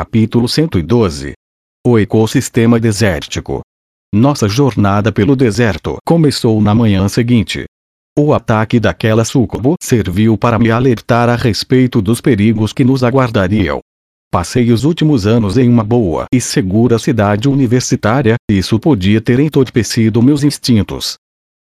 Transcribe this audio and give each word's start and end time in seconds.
Capítulo 0.00 0.48
112 0.48 1.32
O 1.84 1.98
ecossistema 1.98 2.78
desértico. 2.78 3.62
Nossa 4.14 4.48
jornada 4.48 5.10
pelo 5.10 5.34
deserto 5.34 5.96
começou 6.06 6.62
na 6.62 6.72
manhã 6.72 7.08
seguinte. 7.08 7.64
O 8.16 8.32
ataque 8.32 8.78
daquela 8.78 9.24
sucubo 9.24 9.74
serviu 9.82 10.38
para 10.38 10.56
me 10.56 10.70
alertar 10.70 11.28
a 11.28 11.34
respeito 11.34 12.00
dos 12.00 12.20
perigos 12.20 12.72
que 12.72 12.84
nos 12.84 13.02
aguardariam. 13.02 13.80
Passei 14.30 14.70
os 14.70 14.84
últimos 14.84 15.26
anos 15.26 15.58
em 15.58 15.68
uma 15.68 15.82
boa 15.82 16.26
e 16.32 16.40
segura 16.40 16.96
cidade 16.96 17.48
universitária, 17.48 18.36
isso 18.48 18.78
podia 18.78 19.20
ter 19.20 19.40
entorpecido 19.40 20.22
meus 20.22 20.44
instintos. 20.44 21.16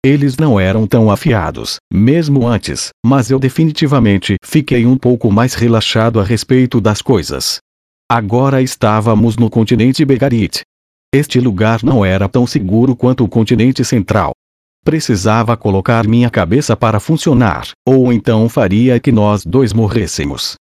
Eles 0.06 0.36
não 0.36 0.60
eram 0.60 0.86
tão 0.86 1.10
afiados, 1.10 1.78
mesmo 1.90 2.46
antes, 2.46 2.90
mas 3.06 3.32
eu 3.32 3.40
definitivamente 3.40 4.36
fiquei 4.44 4.86
um 4.86 4.98
pouco 4.98 5.32
mais 5.32 5.54
relaxado 5.54 6.20
a 6.20 6.24
respeito 6.26 6.82
das 6.82 7.02
coisas. 7.02 7.64
Agora 8.08 8.62
estávamos 8.62 9.36
no 9.36 9.50
continente 9.50 10.06
Begarit. 10.06 10.62
Este 11.12 11.40
lugar 11.40 11.84
não 11.84 12.06
era 12.06 12.30
tão 12.30 12.46
seguro 12.46 12.96
quanto 12.96 13.24
o 13.24 13.28
continente 13.28 13.84
central. 13.84 14.32
Precisava 14.84 15.58
colocar 15.58 16.08
minha 16.08 16.30
cabeça 16.30 16.78
para 16.78 17.00
funcionar, 17.00 17.72
ou 17.84 18.14
então 18.14 18.48
faria 18.48 19.00
que 19.00 19.12
nós 19.12 19.44
dois 19.44 19.74
morrêssemos. 19.74 20.54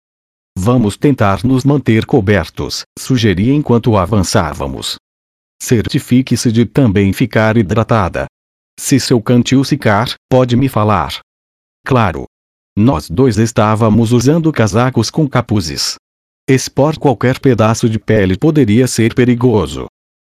Vamos 0.57 0.97
tentar 0.97 1.43
nos 1.43 1.65
manter 1.65 2.07
cobertos, 2.07 2.83
sugeri 2.97 3.51
enquanto 3.51 3.97
avançávamos. 3.97 4.95
Certifique-se 5.61 6.53
de 6.53 6.65
também 6.65 7.13
ficar 7.13 7.57
hidratada. 7.57 8.27
Se 8.79 9.01
seu 9.01 9.21
cantil 9.21 9.65
secar, 9.65 10.15
pode 10.31 10.57
me 10.57 10.69
falar. 10.69 11.19
Claro. 11.85 12.25
Nós 12.79 13.11
dois 13.11 13.37
estávamos 13.37 14.13
usando 14.13 14.53
casacos 14.53 15.11
com 15.11 15.29
capuzes. 15.29 15.97
Expor 16.53 16.99
qualquer 16.99 17.39
pedaço 17.39 17.89
de 17.89 17.99
pele 17.99 18.37
poderia 18.37 18.87
ser 18.87 19.15
perigoso. 19.15 19.87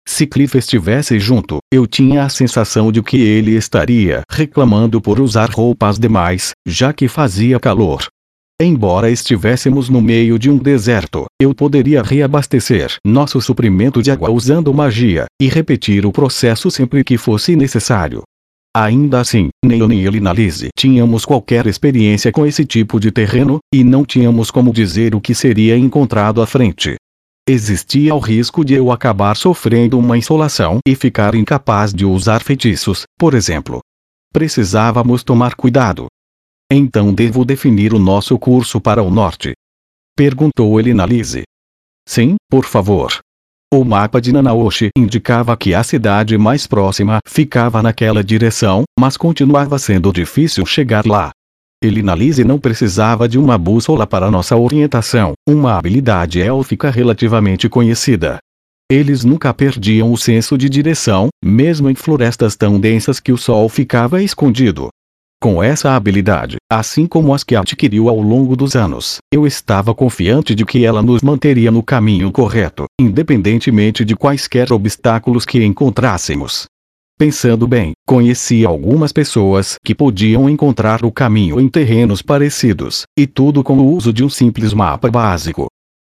Se 0.07 0.27
Cliff 0.27 0.59
estivesse 0.59 1.19
junto, 1.19 1.61
eu 1.73 1.87
tinha 1.87 2.25
a 2.25 2.29
sensação 2.29 2.93
de 2.93 3.03
que 3.03 3.17
ele 3.17 3.53
estaria 3.53 4.21
reclamando 4.31 5.01
por 5.01 5.19
usar 5.19 5.49
roupas 5.49 5.99
demais, 5.99 6.51
já 6.69 6.93
que 6.93 7.09
fazia 7.09 7.59
calor. 7.59 8.05
Embora 8.61 9.11
estivéssemos 9.11 9.89
no 9.89 10.03
meio 10.03 10.39
de 10.39 10.51
um 10.51 10.59
deserto, 10.59 11.25
eu 11.41 11.55
poderia 11.55 12.03
reabastecer 12.03 12.97
nosso 13.03 13.41
suprimento 13.41 14.03
de 14.03 14.11
água 14.11 14.31
usando 14.31 14.75
magia, 14.75 15.25
e 15.41 15.49
repetir 15.49 16.05
o 16.05 16.13
processo 16.13 16.71
sempre 16.71 17.03
que 17.03 17.17
fosse 17.17 17.57
necessário. 17.57 18.21
Ainda 18.77 19.19
assim, 19.19 19.49
nem 19.65 19.81
eu 19.81 19.89
nem 19.89 20.05
ele 20.05 20.21
na 20.21 20.33
Lise 20.33 20.69
tínhamos 20.79 21.25
qualquer 21.25 21.67
experiência 21.67 22.31
com 22.31 22.47
esse 22.47 22.65
tipo 22.65 23.01
de 23.01 23.11
terreno, 23.11 23.59
e 23.75 23.83
não 23.83 24.05
tínhamos 24.05 24.51
como 24.51 24.73
dizer 24.73 25.15
o 25.15 25.21
que 25.21 25.35
seria 25.35 25.77
encontrado 25.77 26.41
à 26.41 26.47
frente. 26.47 26.95
Existia 27.49 28.15
o 28.15 28.21
risco 28.21 28.65
de 28.65 28.75
eu 28.75 28.93
acabar 28.93 29.37
sofrendo 29.37 29.99
uma 29.99 30.17
insolação 30.17 30.79
e 30.87 30.95
ficar 30.95 31.35
incapaz 31.35 31.93
de 31.93 32.05
usar 32.05 32.43
feitiços, 32.45 33.03
por 33.19 33.35
exemplo. 33.35 33.81
Precisávamos 34.33 35.25
tomar 35.25 35.57
cuidado. 35.57 36.07
Então 36.73 37.13
devo 37.13 37.45
definir 37.45 37.93
o 37.93 37.99
nosso 37.99 38.39
curso 38.39 38.81
para 38.81 39.03
o 39.03 39.11
norte? 39.11 39.53
Perguntou 40.17 40.79
ele 40.79 40.95
na 40.95 41.05
Lise. 41.05 41.43
Sim, 42.09 42.37
por 42.49 42.65
favor. 42.65 43.19
O 43.73 43.85
mapa 43.85 44.21
de 44.21 44.33
Nanaoshi 44.33 44.89
indicava 44.99 45.57
que 45.57 45.73
a 45.75 45.85
cidade 45.85 46.37
mais 46.37 46.67
próxima 46.67 47.21
ficava 47.25 47.81
naquela 47.81 48.25
direção, 48.25 48.83
mas 48.99 49.17
continuava 49.17 49.79
sendo 49.79 50.13
difícil 50.13 50.67
chegar 50.67 51.07
lá. 51.07 51.31
Elinalise 51.81 52.43
não 52.43 52.59
precisava 52.59 53.29
de 53.29 53.39
uma 53.39 53.57
bússola 53.57 54.09
para 54.09 54.29
nossa 54.29 54.57
orientação, 54.57 55.35
uma 55.49 55.79
habilidade 55.79 56.43
élfica 56.43 56.91
relativamente 56.91 57.69
conhecida. 57.69 58.41
Eles 58.91 59.25
nunca 59.25 59.55
perdiam 59.55 60.13
o 60.13 60.19
senso 60.19 60.59
de 60.59 60.69
direção, 60.69 61.29
mesmo 61.41 61.89
em 61.89 61.95
florestas 61.95 62.57
tão 62.57 62.81
densas 62.81 63.21
que 63.21 63.31
o 63.31 63.39
sol 63.39 63.69
ficava 63.69 64.21
escondido. 64.21 64.89
Com 65.43 65.63
essa 65.63 65.97
habilidade, 65.97 66.59
assim 66.71 67.07
como 67.07 67.33
as 67.33 67.43
que 67.43 67.57
adquiriu 67.57 68.11
ao 68.11 68.21
longo 68.21 68.55
dos 68.55 68.77
anos, 68.77 69.21
eu 69.33 69.47
estava 69.47 69.95
confiante 69.95 70.55
de 70.55 70.67
que 70.67 70.85
ela 70.85 71.01
nos 71.01 71.23
manteria 71.23 71.71
no 71.71 71.83
caminho 71.83 72.31
correto, 72.31 72.85
independentemente 73.01 74.05
de 74.05 74.15
quaisquer 74.15 74.71
obstáculos 74.71 75.47
que 75.47 75.65
encontrássemos. 75.65 76.67
Pensando 77.19 77.67
bem, 77.67 77.93
conheci 78.07 78.67
algumas 78.67 79.13
pessoas 79.13 79.77
que 79.83 79.95
podiam 79.95 80.47
encontrar 80.47 81.03
o 81.07 81.11
caminho 81.11 81.59
em 81.59 81.71
terrenos 81.71 82.21
parecidos, 82.21 83.05
e 83.19 83.27
tudo 83.27 83.65
com 83.65 83.79
o 83.79 83.95
uso 83.95 84.13
de 84.13 84.23
um 84.23 84.29
simples 84.29 84.75
mapa 84.75 85.11
básico. 85.11 85.69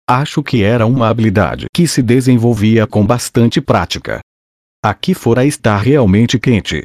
Acho 0.09 0.43
que 0.43 0.65
era 0.65 0.87
uma 0.87 1.09
habilidade 1.09 1.67
que 1.73 1.87
se 1.87 2.03
desenvolvia 2.03 2.85
com 2.85 3.07
bastante 3.07 3.61
prática. 3.61 4.19
Aqui 4.85 5.15
fora 5.15 5.47
está 5.47 5.77
realmente 5.77 6.37
quente. 6.37 6.83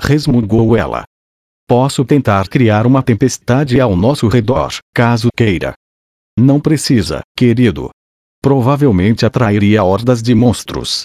Resmungou 0.00 0.76
ela. 0.76 1.02
Posso 1.74 2.04
tentar 2.04 2.48
criar 2.48 2.86
uma 2.86 3.02
tempestade 3.02 3.80
ao 3.80 3.96
nosso 3.96 4.28
redor, 4.28 4.74
caso 4.94 5.30
queira. 5.34 5.72
Não 6.38 6.60
precisa, 6.60 7.22
querido. 7.34 7.88
Provavelmente 8.42 9.24
atrairia 9.24 9.82
hordas 9.82 10.22
de 10.22 10.34
monstros. 10.34 11.04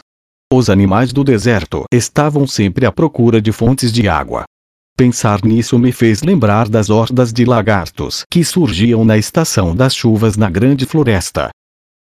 Os 0.51 0.69
animais 0.69 1.13
do 1.13 1.23
deserto 1.23 1.85
estavam 1.89 2.45
sempre 2.45 2.85
à 2.85 2.91
procura 2.91 3.41
de 3.41 3.53
fontes 3.53 3.93
de 3.93 4.09
água. 4.09 4.43
Pensar 4.97 5.39
nisso 5.41 5.79
me 5.79 5.93
fez 5.93 6.21
lembrar 6.21 6.67
das 6.67 6.89
hordas 6.89 7.31
de 7.31 7.45
lagartos 7.45 8.23
que 8.29 8.43
surgiam 8.43 9.05
na 9.05 9.17
estação 9.17 9.73
das 9.73 9.95
chuvas 9.95 10.35
na 10.35 10.49
grande 10.49 10.85
floresta. 10.85 11.49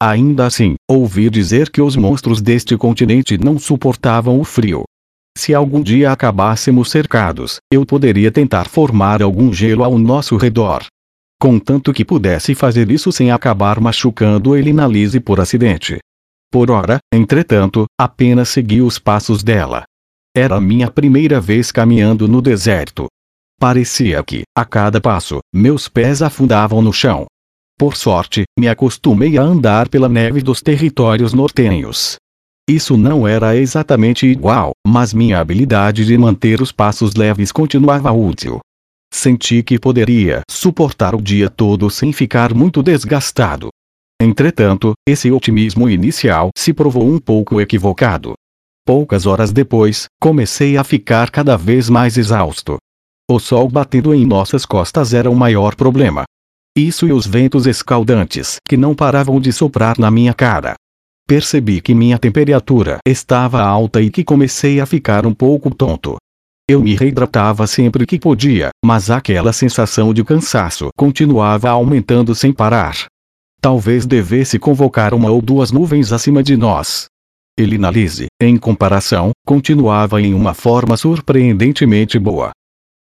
Ainda 0.03 0.45
assim, 0.45 0.75
ouvi 0.91 1.31
dizer 1.31 1.71
que 1.71 1.81
os 1.81 1.95
monstros 1.95 2.43
deste 2.43 2.77
continente 2.77 3.39
não 3.39 3.61
suportavam 3.61 4.41
o 4.41 4.45
frio. 4.45 4.83
Se 5.37 5.53
algum 5.53 5.83
dia 5.83 6.11
acabássemos 6.11 6.91
cercados, 6.91 7.59
eu 7.71 7.85
poderia 7.85 8.33
tentar 8.33 8.67
formar 8.69 9.21
algum 9.21 9.53
gelo 9.53 9.85
ao 9.85 9.99
nosso 9.99 10.35
redor. 10.39 10.87
Contanto 11.39 11.93
que 11.93 12.07
pudesse 12.07 12.55
fazer 12.55 12.91
isso 12.91 13.13
sem 13.13 13.31
acabar 13.31 13.79
machucando 13.79 14.57
ele 14.57 14.73
na 14.73 14.89
lise 14.89 15.21
por 15.21 15.39
acidente. 15.39 15.99
Por 16.51 16.71
ora, 16.71 16.99
entretanto, 17.13 17.85
apenas 18.01 18.49
segui 18.49 18.81
os 18.81 18.99
passos 18.99 19.43
dela. 19.43 19.85
Era 20.35 20.59
minha 20.59 20.91
primeira 20.91 21.39
vez 21.39 21.71
caminhando 21.71 22.27
no 22.27 22.41
deserto. 22.41 23.07
Parecia 23.61 24.25
que, 24.25 24.43
a 24.57 24.65
cada 24.65 25.03
passo, 25.03 25.41
meus 25.55 25.87
pés 25.87 26.23
afundavam 26.23 26.81
no 26.81 26.95
chão. 26.95 27.27
Por 27.79 27.95
sorte, 27.95 28.45
me 28.59 28.69
acostumei 28.69 29.37
a 29.37 29.43
andar 29.43 29.91
pela 29.91 30.09
neve 30.09 30.41
dos 30.41 30.63
territórios 30.63 31.35
nortenhos. 31.35 32.17
Isso 32.69 32.97
não 32.97 33.29
era 33.29 33.57
exatamente 33.57 34.27
igual, 34.27 34.73
mas 34.85 35.15
minha 35.15 35.39
habilidade 35.39 36.05
de 36.05 36.19
manter 36.19 36.61
os 36.61 36.73
passos 36.73 37.15
leves 37.15 37.53
continuava 37.53 38.11
útil. 38.11 38.59
Senti 39.13 39.63
que 39.63 39.79
poderia 39.79 40.43
suportar 40.51 41.15
o 41.15 41.23
dia 41.23 41.49
todo 41.49 41.89
sem 41.89 42.13
ficar 42.13 42.53
muito 42.53 42.83
desgastado. 42.83 43.69
Entretanto, 44.21 44.95
esse 45.09 45.31
otimismo 45.31 45.89
inicial 45.89 46.51
se 46.57 46.73
provou 46.73 47.07
um 47.07 47.21
pouco 47.21 47.61
equivocado. 47.61 48.35
Poucas 48.85 49.27
horas 49.27 49.53
depois, 49.53 50.07
comecei 50.21 50.77
a 50.77 50.83
ficar 50.83 51.31
cada 51.31 51.57
vez 51.57 51.89
mais 51.89 52.17
exausto. 52.17 52.79
O 53.31 53.39
sol 53.39 53.69
batendo 53.69 54.13
em 54.13 54.27
nossas 54.27 54.67
costas 54.67 55.15
era 55.15 55.31
o 55.31 55.37
maior 55.37 55.77
problema. 55.77 56.25
Isso 56.77 57.07
e 57.07 57.13
os 57.13 57.27
ventos 57.27 57.67
escaldantes 57.67 58.57
que 58.69 58.77
não 58.77 58.95
paravam 58.95 59.41
de 59.41 59.53
soprar 59.53 59.99
na 59.99 60.11
minha 60.11 60.35
cara. 60.35 60.75
Percebi 61.29 61.81
que 61.81 61.93
minha 61.93 62.21
temperatura 62.21 62.99
estava 63.05 63.61
alta 63.61 64.01
e 64.01 64.11
que 64.11 64.23
comecei 64.23 64.79
a 64.79 64.87
ficar 64.87 65.27
um 65.27 65.35
pouco 65.35 65.75
tonto. 65.75 66.17
Eu 66.71 66.81
me 66.81 66.95
reidratava 66.95 67.67
sempre 67.67 68.07
que 68.07 68.17
podia, 68.17 68.69
mas 68.85 69.11
aquela 69.11 69.53
sensação 69.53 70.15
de 70.15 70.23
cansaço 70.23 70.91
continuava 70.97 71.69
aumentando 71.69 72.33
sem 72.33 72.53
parar. 72.53 73.07
Talvez 73.61 74.07
devesse 74.07 74.57
convocar 74.57 75.13
uma 75.15 75.29
ou 75.29 75.43
duas 75.43 75.73
nuvens 75.73 76.13
acima 76.13 76.45
de 76.45 76.57
nós. 76.57 77.07
Elinalise, 77.59 78.27
em 78.41 78.57
comparação, 78.57 79.33
continuava 79.45 80.23
em 80.23 80.33
uma 80.33 80.55
forma 80.55 80.97
surpreendentemente 80.97 82.21
boa. 82.21 82.53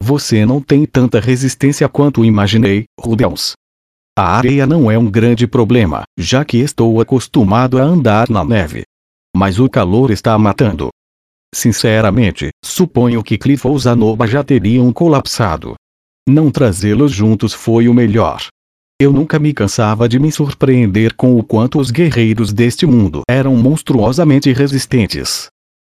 Você 0.02 0.44
não 0.44 0.60
tem 0.60 0.84
tanta 0.84 1.18
resistência 1.18 1.88
quanto 1.88 2.26
imaginei, 2.26 2.84
Rudels. 3.00 3.54
A 4.18 4.36
areia 4.36 4.66
não 4.66 4.90
é 4.90 4.98
um 4.98 5.10
grande 5.10 5.46
problema, 5.46 6.02
já 6.18 6.44
que 6.44 6.58
estou 6.58 7.00
acostumado 7.00 7.78
a 7.78 7.82
andar 7.82 8.28
na 8.28 8.44
neve. 8.44 8.82
Mas 9.34 9.58
o 9.58 9.70
calor 9.70 10.10
está 10.10 10.36
matando. 10.38 10.90
Sinceramente, 11.54 12.50
suponho 12.62 13.22
que 13.22 13.38
Cliff 13.38 13.66
ou 13.66 13.78
Zanoba 13.78 14.26
já 14.26 14.44
teriam 14.44 14.92
colapsado. 14.92 15.76
Não 16.28 16.50
trazê-los 16.50 17.10
juntos 17.10 17.54
foi 17.54 17.88
o 17.88 17.94
melhor. 17.94 18.46
Eu 19.00 19.14
nunca 19.14 19.38
me 19.38 19.54
cansava 19.54 20.06
de 20.06 20.18
me 20.18 20.30
surpreender 20.30 21.14
com 21.14 21.38
o 21.38 21.42
quanto 21.42 21.80
os 21.80 21.90
guerreiros 21.90 22.52
deste 22.52 22.84
mundo 22.84 23.22
eram 23.26 23.56
monstruosamente 23.56 24.52
resistentes. 24.52 25.46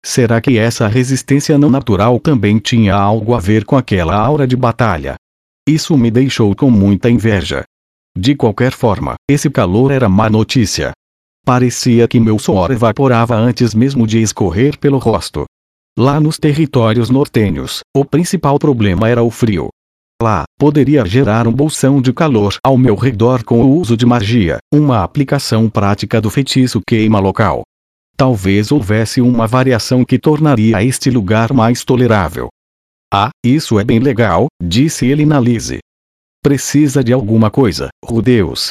Será 0.03 0.41
que 0.41 0.57
essa 0.57 0.89
resistência 0.89 1.59
não 1.59 1.69
natural 1.69 2.19
também 2.19 2.59
tinha 2.59 2.95
algo 2.95 3.35
a 3.35 3.39
ver 3.39 3.67
com 3.67 3.77
aquela 3.77 4.17
aura 4.17 4.47
de 4.47 4.57
batalha? 4.57 5.17
Isso 5.69 5.99
me 5.99 6.11
deixou 6.11 6.57
com 6.57 6.71
muita 6.71 7.11
inveja. 7.11 7.63
De 8.19 8.35
qualquer 8.35 8.73
forma, 8.73 9.15
esse 9.31 9.51
calor 9.51 9.91
era 9.91 10.09
má 10.09 10.31
notícia. 10.31 10.93
Parecia 11.45 12.09
que 12.09 12.19
meu 12.19 12.39
suor 12.39 12.71
evaporava 12.71 13.37
antes 13.37 13.75
mesmo 13.75 14.07
de 14.07 14.23
escorrer 14.23 14.79
pelo 14.79 14.97
rosto. 14.97 15.45
Lá 15.99 16.19
nos 16.19 16.39
territórios 16.39 17.11
nortenhos, 17.11 17.81
o 17.95 18.07
principal 18.07 18.59
problema 18.59 19.07
era 19.07 19.23
o 19.23 19.31
frio. 19.31 19.69
Lá, 20.23 20.45
poderia 20.59 21.05
gerar 21.05 21.47
um 21.47 21.53
bolsão 21.53 22.01
de 22.01 22.11
calor 22.11 22.57
ao 22.65 22.79
meu 22.79 22.95
redor 22.95 23.45
com 23.45 23.63
o 23.63 23.77
uso 23.77 23.95
de 23.99 24.07
magia, 24.07 24.59
uma 24.73 25.05
aplicação 25.05 25.69
prática 25.69 26.19
do 26.19 26.31
feitiço 26.31 26.81
queima 26.89 27.19
local. 27.19 27.65
Talvez 28.17 28.73
houvesse 28.73 29.21
uma 29.21 29.47
variação 29.47 30.07
que 30.07 30.19
tornaria 30.19 30.83
este 30.83 31.11
lugar 31.11 31.53
mais 31.53 31.85
tolerável. 31.85 32.49
Ah, 33.13 33.29
isso 33.45 33.79
é 33.79 33.85
bem 33.85 33.99
legal, 33.99 34.47
disse 34.63 35.05
ele 35.07 35.27
na 35.27 35.39
Lise. 35.39 35.81
Precisa 36.46 37.02
de 37.02 37.12
alguma 37.12 37.50
coisa, 37.50 37.88
Rudeus. 38.04 38.70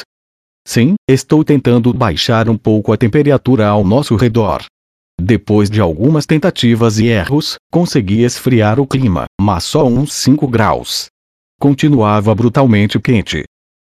Sim, 0.66 0.94
estou 1.06 1.44
tentando 1.44 1.92
baixar 1.92 2.48
um 2.48 2.56
pouco 2.56 2.90
a 2.90 2.96
temperatura 2.96 3.68
ao 3.68 3.84
nosso 3.84 4.16
redor. 4.16 4.64
Depois 5.20 5.68
de 5.68 5.78
algumas 5.78 6.24
tentativas 6.24 6.98
e 6.98 7.08
erros, 7.08 7.56
consegui 7.70 8.22
esfriar 8.22 8.80
o 8.80 8.86
clima, 8.86 9.26
mas 9.38 9.64
só 9.64 9.86
uns 9.86 10.14
5 10.14 10.48
graus. 10.48 11.08
Continuava 11.60 12.34
brutalmente 12.34 12.98
quente. 12.98 13.44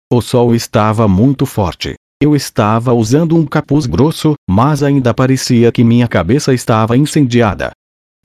O 0.09 0.21
sol 0.21 0.55
estava 0.55 1.05
muito 1.05 1.45
forte. 1.45 1.95
Eu 2.21 2.33
estava 2.33 2.93
usando 2.93 3.35
um 3.35 3.45
capuz 3.45 3.85
grosso, 3.85 4.35
mas 4.49 4.83
ainda 4.83 5.13
parecia 5.13 5.69
que 5.69 5.83
minha 5.83 6.07
cabeça 6.07 6.53
estava 6.53 6.95
incendiada. 6.95 7.71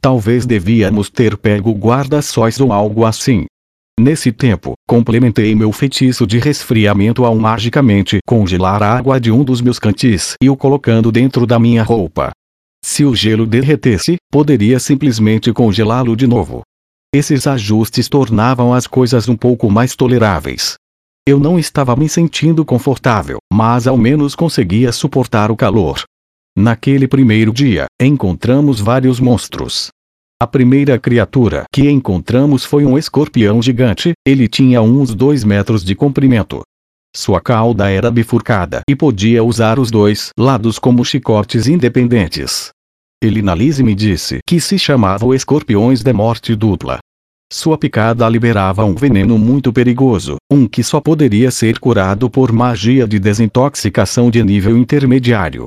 Talvez 0.01 0.47
devíamos 0.47 1.11
ter 1.11 1.37
pego 1.37 1.73
guarda-sóis 1.73 2.61
ou 2.61 2.73
algo 2.73 3.05
assim. 3.05 3.47
Nesse 3.99 4.31
tempo, 4.31 4.75
complementei 4.87 5.55
meu 5.55 5.73
feitiço 5.73 6.27
de 6.27 6.39
resfriamento 6.39 7.25
ao 7.25 7.35
magicamente 7.35 8.19
congelar 8.27 8.83
a 8.83 8.95
água 8.95 9.19
de 9.19 9.33
um 9.33 9.43
dos 9.43 9.63
meus 9.63 9.79
cantis 9.79 10.35
e 10.43 10.51
o 10.51 10.57
colocando 10.57 11.11
dentro 11.11 11.47
da 11.47 11.59
minha 11.59 11.83
roupa. 11.83 12.31
Se 12.85 13.07
o 13.07 13.15
gelo 13.15 13.47
derretesse, 13.47 14.17
poderia 14.31 14.79
simplesmente 14.79 15.51
congelá-lo 15.51 16.15
de 16.15 16.27
novo. 16.27 16.61
Esses 17.15 17.47
ajustes 17.47 18.07
tornavam 18.07 18.75
as 18.75 18.87
coisas 18.87 19.31
um 19.31 19.37
pouco 19.37 19.71
mais 19.71 19.97
toleráveis. 19.97 20.75
Eu 21.27 21.41
não 21.41 21.59
estava 21.59 21.97
me 21.97 22.09
sentindo 22.09 22.67
confortável, 22.67 23.39
mas 23.51 23.87
ao 23.87 23.97
menos 23.97 24.35
conseguia 24.35 24.93
suportar 24.93 25.51
o 25.51 25.57
calor. 25.57 26.03
Naquele 26.57 27.09
primeiro 27.09 27.53
dia, 27.53 27.87
encontramos 28.01 28.79
vários 28.79 29.19
monstros. 29.19 29.89
A 30.39 30.47
primeira 30.47 30.99
criatura 30.99 31.65
que 31.73 31.89
encontramos 31.89 32.63
foi 32.63 32.85
um 32.85 32.99
escorpião 32.99 33.63
gigante, 33.63 34.13
ele 34.23 34.47
tinha 34.47 34.83
uns 34.83 35.15
2 35.15 35.45
metros 35.45 35.83
de 35.83 35.95
comprimento. 35.95 36.61
Sua 37.17 37.41
cauda 37.41 37.89
era 37.89 38.11
bifurcada 38.11 38.83
e 38.87 38.95
podia 38.95 39.43
usar 39.43 39.79
os 39.79 39.91
dois 39.91 40.29
lados 40.39 40.79
como 40.79 41.03
chicotes 41.07 41.67
independentes. 41.67 42.69
Elinalise 43.25 43.83
me 43.83 43.95
disse 43.95 44.41
que 44.47 44.61
se 44.61 44.79
chamava 44.79 45.35
escorpiões 45.35 46.03
de 46.03 46.13
morte 46.13 46.55
dupla. 46.55 46.99
Sua 47.51 47.79
picada 47.79 48.29
liberava 48.29 48.85
um 48.85 48.95
veneno 48.95 49.39
muito 49.39 49.73
perigoso, 49.73 50.37
um 50.53 50.69
que 50.69 50.83
só 50.83 51.01
poderia 51.01 51.51
ser 51.51 51.79
curado 51.79 52.29
por 52.29 52.53
magia 52.53 53.09
de 53.09 53.19
desintoxicação 53.19 54.31
de 54.31 54.45
nível 54.45 54.77
intermediário. 54.77 55.67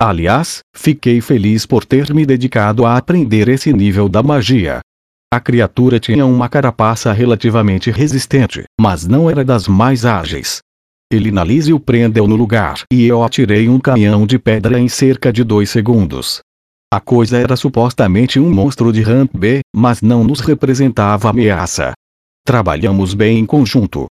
Aliás, 0.00 0.60
fiquei 0.76 1.20
feliz 1.20 1.66
por 1.66 1.84
ter 1.84 2.14
me 2.14 2.24
dedicado 2.24 2.86
a 2.86 2.96
aprender 2.96 3.48
esse 3.48 3.72
nível 3.72 4.08
da 4.08 4.22
magia. 4.22 4.78
A 5.32 5.40
criatura 5.40 5.98
tinha 5.98 6.24
uma 6.24 6.48
carapaça 6.48 7.12
relativamente 7.12 7.90
resistente, 7.90 8.62
mas 8.80 9.04
não 9.04 9.28
era 9.28 9.44
das 9.44 9.66
mais 9.66 10.04
ágeis. 10.04 10.60
Elinalise 11.12 11.72
o 11.72 11.80
prendeu 11.80 12.28
no 12.28 12.36
lugar 12.36 12.82
e 12.92 13.06
eu 13.06 13.24
atirei 13.24 13.68
um 13.68 13.80
canhão 13.80 14.24
de 14.24 14.38
pedra 14.38 14.78
em 14.78 14.88
cerca 14.88 15.32
de 15.32 15.42
dois 15.42 15.68
segundos. 15.68 16.40
A 16.94 17.00
coisa 17.00 17.36
era 17.36 17.56
supostamente 17.56 18.38
um 18.38 18.54
monstro 18.54 18.92
de 18.92 19.02
Ramp 19.02 19.36
B, 19.36 19.60
mas 19.74 20.00
não 20.00 20.22
nos 20.22 20.38
representava 20.38 21.28
ameaça. 21.28 21.92
Trabalhamos 22.46 23.14
bem 23.14 23.38
em 23.38 23.44
conjunto. 23.44 24.06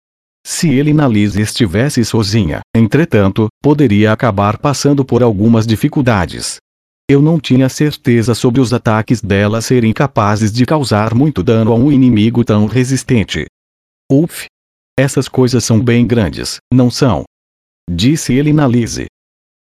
Se 0.47 0.69
ele 0.69 0.93
na 0.93 1.07
Liz 1.07 1.35
estivesse 1.35 2.05
sozinha, 2.05 2.59
entretanto, 2.77 3.47
poderia 3.63 4.11
acabar 4.11 4.59
passando 4.59 5.03
por 5.03 5.23
algumas 5.23 5.65
dificuldades. 5.65 6.57
Eu 7.09 7.19
não 7.19 7.39
tinha 7.39 7.67
certeza 7.67 8.35
sobre 8.35 8.61
os 8.61 8.71
ataques 8.71 9.23
dela 9.23 9.59
serem 9.59 9.91
capazes 9.91 10.53
de 10.53 10.63
causar 10.63 11.15
muito 11.15 11.41
dano 11.41 11.71
a 11.71 11.75
um 11.75 11.91
inimigo 11.91 12.45
tão 12.45 12.67
resistente. 12.67 13.47
Uf! 14.11 14.45
Essas 14.95 15.27
coisas 15.27 15.63
são 15.63 15.83
bem 15.83 16.05
grandes, 16.05 16.57
não 16.71 16.91
são? 16.91 17.23
Disse 17.89 18.31
ele 18.31 18.53
na 18.53 18.67
Lise. 18.67 19.07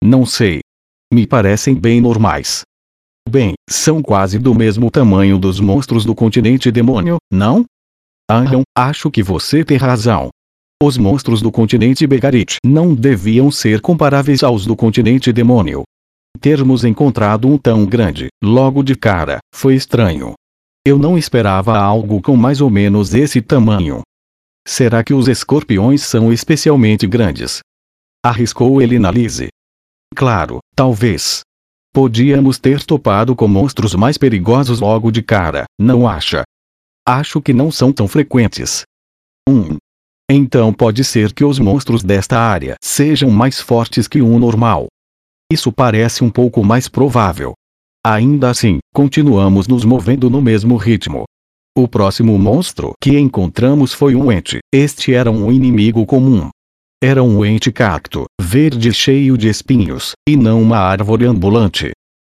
Não 0.04 0.28
sei. 0.28 0.60
Me 1.12 1.26
parecem 1.26 1.74
bem 1.74 2.00
normais. 2.00 2.62
Bem, 3.28 3.56
são 3.68 4.04
quase 4.04 4.38
do 4.38 4.54
mesmo 4.54 4.92
tamanho 4.92 5.40
dos 5.40 5.60
monstros 5.60 6.06
do 6.06 6.14
continente 6.14 6.72
demônio, 6.72 7.18
não? 7.34 7.66
Anjon, 8.30 8.62
acho 8.78 9.10
que 9.10 9.24
você 9.24 9.66
tem 9.66 9.78
razão. 9.78 10.30
Os 10.82 10.96
monstros 10.96 11.42
do 11.42 11.52
continente 11.52 12.06
Begarit 12.06 12.58
não 12.64 12.94
deviam 12.94 13.50
ser 13.50 13.82
comparáveis 13.82 14.44
aos 14.44 14.64
do 14.64 14.76
continente 14.76 15.34
demônio. 15.34 15.82
Termos 16.40 16.86
encontrado 16.86 17.48
um 17.48 17.58
tão 17.58 17.84
grande, 17.84 18.28
logo 18.44 18.84
de 18.84 18.96
cara, 18.96 19.40
foi 19.52 19.74
estranho. 19.74 20.36
Eu 20.86 21.00
não 21.00 21.18
esperava 21.18 21.76
algo 21.76 22.22
com 22.22 22.38
mais 22.38 22.62
ou 22.62 22.70
menos 22.70 23.16
esse 23.16 23.42
tamanho. 23.42 24.02
Será 24.68 25.04
que 25.04 25.16
os 25.16 25.28
escorpiões 25.28 26.04
são 26.04 26.32
especialmente 26.32 27.08
grandes? 27.08 27.60
Arriscou 28.24 28.80
ele 28.80 29.00
na 29.00 29.10
Lise. 29.10 29.48
Claro, 30.16 30.60
talvez. 30.76 31.42
Podíamos 31.92 32.60
ter 32.60 32.86
topado 32.86 33.36
com 33.36 33.48
monstros 33.48 33.96
mais 33.96 34.16
perigosos 34.16 34.80
logo 34.80 35.10
de 35.10 35.24
cara, 35.24 35.66
não 35.80 36.08
acha? 36.08 36.44
Acho 37.04 37.42
que 37.42 37.52
não 37.52 37.72
são 37.72 37.92
tão 37.92 38.08
frequentes. 38.08 38.84
1. 39.50 39.54
Um. 39.54 39.78
Então 40.30 40.74
pode 40.74 41.06
ser 41.06 41.32
que 41.32 41.46
os 41.46 41.58
monstros 41.58 42.04
desta 42.04 42.38
área 42.38 42.76
sejam 42.84 43.30
mais 43.30 43.62
fortes 43.62 44.08
que 44.08 44.22
um 44.22 44.38
normal. 44.38 44.88
Isso 45.52 45.72
parece 45.72 46.24
um 46.24 46.30
pouco 46.30 46.64
mais 46.64 46.90
provável. 46.90 47.54
Ainda 48.06 48.50
assim, 48.50 48.80
continuamos 48.94 49.68
nos 49.68 49.86
movendo 49.86 50.30
no 50.30 50.42
mesmo 50.42 50.76
ritmo. 50.76 51.24
O 51.78 51.88
próximo 51.88 52.38
monstro 52.38 52.92
que 53.02 53.18
encontramos 53.18 53.94
foi 53.94 54.16
um 54.16 54.30
ente. 54.30 54.60
Este 54.74 55.14
era 55.14 55.32
um 55.32 55.50
inimigo 55.52 56.06
comum. 56.06 56.50
Era 57.02 57.24
um 57.24 57.46
ente 57.46 57.72
cacto, 57.72 58.26
verde 58.42 58.92
cheio 58.92 59.38
de 59.38 59.48
espinhos, 59.48 60.14
e 60.28 60.36
não 60.36 60.62
uma 60.62 60.80
árvore 60.80 61.26
ambulante. 61.26 61.92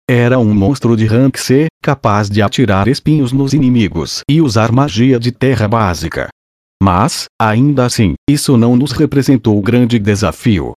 Era 0.08 0.38
um 0.38 0.54
monstro 0.54 0.96
de 0.96 1.04
rank 1.04 1.36
C, 1.36 1.66
capaz 1.82 2.30
de 2.30 2.40
atirar 2.40 2.88
espinhos 2.88 3.32
nos 3.32 3.52
inimigos 3.52 4.20
e 4.30 4.40
usar 4.40 4.70
magia 4.72 5.18
de 5.18 5.32
terra 5.32 5.66
básica. 5.66 6.28
Mas, 6.82 7.26
ainda 7.40 7.86
assim, 7.86 8.14
isso 8.28 8.56
não 8.56 8.74
nos 8.74 8.90
representou 8.90 9.62
grande 9.62 10.00
desafio. 10.00 10.72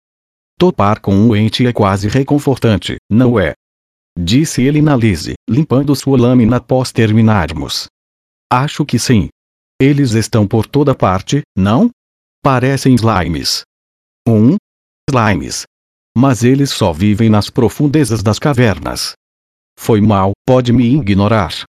Topar 0.60 1.00
com 1.00 1.15
um 1.15 1.33
ente 1.33 1.65
é 1.65 1.72
quase 1.72 2.10
reconfortante, 2.10 2.98
não 3.10 3.39
é? 3.39 3.53
Disse 4.19 4.62
ele 4.62 4.81
na 4.81 4.98
Lise, 4.98 5.36
limpando 5.50 5.95
sua 5.95 6.17
lâmina 6.19 6.57
após 6.57 6.91
terminarmos. 6.91 7.88
Acho 8.51 8.86
que 8.86 9.00
sim. 9.00 9.29
Eles 9.79 10.12
estão 10.12 10.45
por 10.45 10.67
toda 10.67 10.93
parte, 10.93 11.41
não? 11.57 11.89
Parecem 12.43 12.95
slimes. 12.95 13.62
Um. 14.27 14.57
Slimes. 15.10 15.63
Mas 16.17 16.43
eles 16.43 16.72
só 16.72 16.91
vivem 16.91 17.29
nas 17.29 17.50
profundezas 17.50 18.22
das 18.22 18.38
cavernas. 18.38 19.13
Foi 19.79 20.01
mal, 20.01 20.33
pode 20.45 20.74
me 20.74 20.83
ignorar. 20.98 21.63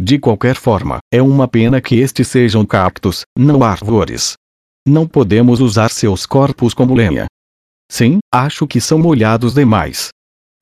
De 0.00 0.18
qualquer 0.18 0.56
forma, 0.56 0.98
é 1.12 1.22
uma 1.22 1.48
pena 1.48 1.80
que 1.80 1.96
estes 1.96 2.28
sejam 2.28 2.66
cactos, 2.66 3.22
não 3.36 3.64
árvores. 3.64 4.34
Não 4.86 5.06
podemos 5.06 5.60
usar 5.60 5.90
seus 5.90 6.26
corpos 6.26 6.74
como 6.74 6.94
lenha. 6.94 7.26
Sim, 7.90 8.18
acho 8.32 8.66
que 8.66 8.80
são 8.80 8.98
molhados 8.98 9.54
demais. 9.54 10.08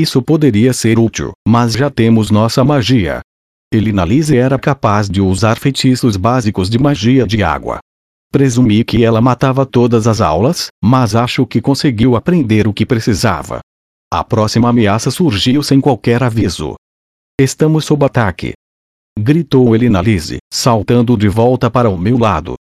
Isso 0.00 0.22
poderia 0.22 0.72
ser 0.72 0.98
útil, 0.98 1.32
mas 1.46 1.72
já 1.72 1.90
temos 1.90 2.30
nossa 2.30 2.64
magia. 2.64 3.20
Elinalise 3.72 4.36
era 4.36 4.58
capaz 4.58 5.08
de 5.08 5.20
usar 5.20 5.58
feitiços 5.58 6.16
básicos 6.16 6.70
de 6.70 6.78
magia 6.78 7.26
de 7.26 7.42
água. 7.42 7.80
Presumi 8.30 8.84
que 8.84 9.04
ela 9.04 9.20
matava 9.20 9.66
todas 9.66 10.06
as 10.06 10.20
aulas, 10.20 10.68
mas 10.82 11.14
acho 11.14 11.46
que 11.46 11.60
conseguiu 11.60 12.16
aprender 12.16 12.66
o 12.68 12.72
que 12.72 12.86
precisava. 12.86 13.60
A 14.12 14.22
próxima 14.22 14.68
ameaça 14.68 15.10
surgiu 15.10 15.62
sem 15.62 15.80
qualquer 15.80 16.22
aviso. 16.22 16.74
Estamos 17.40 17.84
sob 17.84 18.04
ataque. 18.04 18.52
Gritou 19.16 19.76
Elinalise, 19.76 20.38
saltando 20.52 21.16
de 21.16 21.28
volta 21.28 21.70
para 21.70 21.88
o 21.88 21.96
meu 21.96 22.18
lado. 22.18 22.54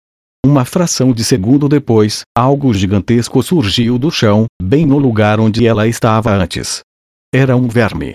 Uma 0.44 0.66
fração 0.66 1.12
de 1.12 1.24
segundo 1.24 1.66
depois, 1.66 2.22
algo 2.36 2.74
gigantesco 2.74 3.42
surgiu 3.42 3.98
do 3.98 4.10
chão, 4.10 4.44
bem 4.62 4.84
no 4.84 4.98
lugar 4.98 5.40
onde 5.40 5.66
ela 5.66 5.88
estava 5.88 6.30
antes. 6.30 6.80
Era 7.34 7.56
um 7.56 7.68
verme. 7.68 8.12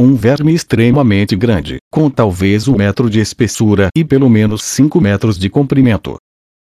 Um 0.00 0.16
verme 0.16 0.52
extremamente 0.52 1.36
grande, 1.36 1.76
com 1.90 2.10
talvez 2.10 2.66
um 2.66 2.76
metro 2.76 3.08
de 3.08 3.20
espessura 3.20 3.88
e 3.96 4.04
pelo 4.04 4.28
menos 4.28 4.64
cinco 4.64 5.00
metros 5.00 5.38
de 5.38 5.48
comprimento. 5.48 6.16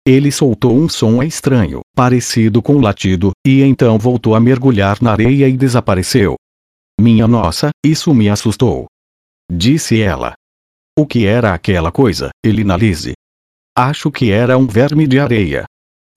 Ele 0.07 0.31
soltou 0.31 0.77
um 0.77 0.91
som 0.91 1.23
estranho, 1.23 1.81
parecido 1.97 2.61
com 2.61 2.75
um 2.75 2.81
latido, 2.81 3.33
e 3.47 3.63
então 3.63 3.99
voltou 3.99 4.35
a 4.35 4.41
mergulhar 4.41 5.01
na 5.01 5.13
areia 5.13 5.49
e 5.49 5.57
desapareceu. 5.57 6.35
Minha 7.01 7.27
nossa, 7.27 7.71
isso 7.85 8.13
me 8.13 8.29
assustou. 8.29 8.85
Disse 9.51 10.03
ela. 10.03 10.35
O 10.97 11.05
que 11.05 11.27
era 11.27 11.53
aquela 11.53 11.91
coisa, 11.91 12.31
Elinalise? 12.45 13.15
Acho 13.77 14.13
que 14.13 14.31
era 14.31 14.57
um 14.57 14.65
verme 14.65 15.09
de 15.09 15.19
areia. 15.19 15.65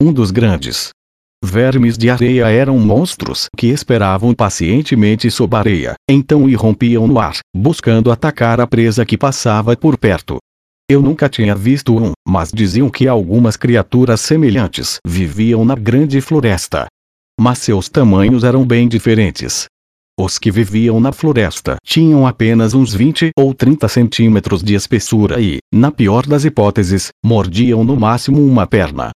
Um 0.00 0.12
dos 0.12 0.30
grandes. 0.30 0.90
Vermes 1.44 1.98
de 1.98 2.08
areia 2.08 2.48
eram 2.48 2.78
monstros 2.78 3.48
que 3.56 3.66
esperavam 3.66 4.32
pacientemente 4.32 5.32
sob 5.32 5.56
a 5.56 5.58
areia, 5.58 5.94
então 6.08 6.48
irrompiam 6.48 7.08
no 7.08 7.18
ar, 7.18 7.38
buscando 7.52 8.12
atacar 8.12 8.60
a 8.60 8.68
presa 8.68 9.04
que 9.04 9.18
passava 9.18 9.76
por 9.76 9.98
perto. 9.98 10.38
Eu 10.88 11.02
nunca 11.02 11.28
tinha 11.28 11.56
visto 11.56 11.96
um, 11.96 12.12
mas 12.26 12.52
diziam 12.52 12.88
que 12.88 13.08
algumas 13.08 13.56
criaturas 13.56 14.20
semelhantes 14.20 14.98
viviam 15.04 15.64
na 15.64 15.74
grande 15.74 16.20
floresta. 16.20 16.86
Mas 17.40 17.58
seus 17.58 17.88
tamanhos 17.88 18.44
eram 18.44 18.64
bem 18.64 18.86
diferentes. 18.88 19.66
Os 20.20 20.36
que 20.36 20.50
viviam 20.50 20.98
na 20.98 21.12
floresta 21.12 21.76
tinham 21.84 22.26
apenas 22.26 22.74
uns 22.74 22.92
20 22.92 23.30
ou 23.38 23.54
30 23.54 23.86
centímetros 23.86 24.64
de 24.64 24.74
espessura 24.74 25.40
e, 25.40 25.58
na 25.72 25.92
pior 25.92 26.26
das 26.26 26.44
hipóteses, 26.44 27.10
mordiam 27.24 27.84
no 27.84 27.96
máximo 27.96 28.44
uma 28.44 28.66
perna. 28.66 29.12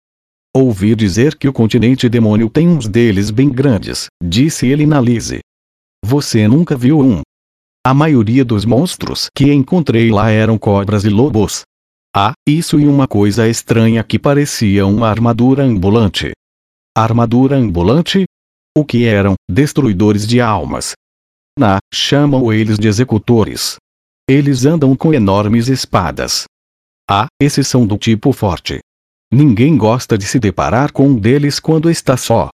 Ouvi 0.52 0.97
dizer 0.97 1.37
que 1.37 1.47
o 1.47 1.52
continente 1.52 2.09
demônio 2.09 2.50
tem 2.50 2.67
uns 2.67 2.88
deles 2.88 3.31
bem 3.31 3.49
grandes, 3.49 4.07
disse 4.21 4.67
ele 4.67 4.87
na 4.87 5.00
Lise. 5.00 5.38
Você 6.05 6.49
nunca 6.49 6.76
viu 6.76 6.99
um? 6.99 7.21
A 7.87 7.95
maioria 7.95 8.45
dos 8.45 8.64
monstros 8.64 9.28
que 9.33 9.52
encontrei 9.52 10.11
lá 10.11 10.31
eram 10.31 10.59
cobras 10.59 11.05
e 11.05 11.09
lobos. 11.09 11.62
Ah, 12.12 12.33
isso 12.45 12.81
e 12.81 12.88
uma 12.88 13.07
coisa 13.07 13.49
estranha 13.49 14.02
que 14.02 14.19
parecia 14.19 14.85
uma 14.85 15.09
armadura 15.09 15.62
ambulante. 15.62 16.33
Armadura 16.97 17.57
ambulante? 17.57 18.25
O 18.79 18.85
que 18.85 19.07
eram? 19.07 19.35
Destruidores 19.51 20.25
de 20.25 20.41
almas. 20.41 20.93
Na, 21.59 21.79
chamam 21.93 22.53
eles 22.53 22.79
de 22.79 22.87
executores. 22.87 23.75
Eles 24.31 24.65
andam 24.65 24.95
com 24.95 25.13
enormes 25.13 25.67
espadas. 25.67 26.45
Ah, 27.11 27.27
esses 27.43 27.67
são 27.67 27.85
do 27.85 27.99
tipo 27.99 28.33
forte. 28.33 28.79
Ninguém 29.33 29.77
gosta 29.77 30.17
de 30.17 30.25
se 30.25 30.39
deparar 30.39 30.93
com 30.93 31.09
um 31.09 31.19
deles 31.19 31.59
quando 31.59 31.91
está 31.91 32.17
só. 32.17 32.51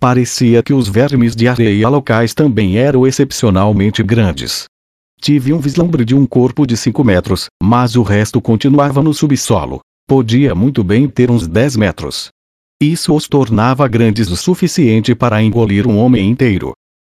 Parecia 0.00 0.62
que 0.62 0.72
os 0.72 0.88
vermes 0.88 1.36
de 1.36 1.46
areia 1.46 1.90
locais 1.90 2.32
também 2.32 2.78
eram 2.78 3.06
excepcionalmente 3.06 4.02
grandes. 4.02 4.64
Tive 5.20 5.52
um 5.52 5.58
vislumbre 5.58 6.06
de 6.06 6.14
um 6.14 6.24
corpo 6.24 6.66
de 6.66 6.74
5 6.74 7.04
metros, 7.04 7.48
mas 7.62 7.96
o 7.96 8.02
resto 8.02 8.40
continuava 8.40 9.02
no 9.02 9.12
subsolo. 9.12 9.80
Podia 10.08 10.54
muito 10.54 10.82
bem 10.82 11.06
ter 11.06 11.30
uns 11.30 11.46
10 11.46 11.76
metros. 11.76 12.30
Isso 12.80 13.14
os 13.14 13.26
tornava 13.26 13.88
grandes 13.88 14.30
o 14.30 14.36
suficiente 14.36 15.14
para 15.14 15.42
engolir 15.42 15.86
um 15.86 15.96
homem 15.96 16.28
inteiro. 16.28 16.74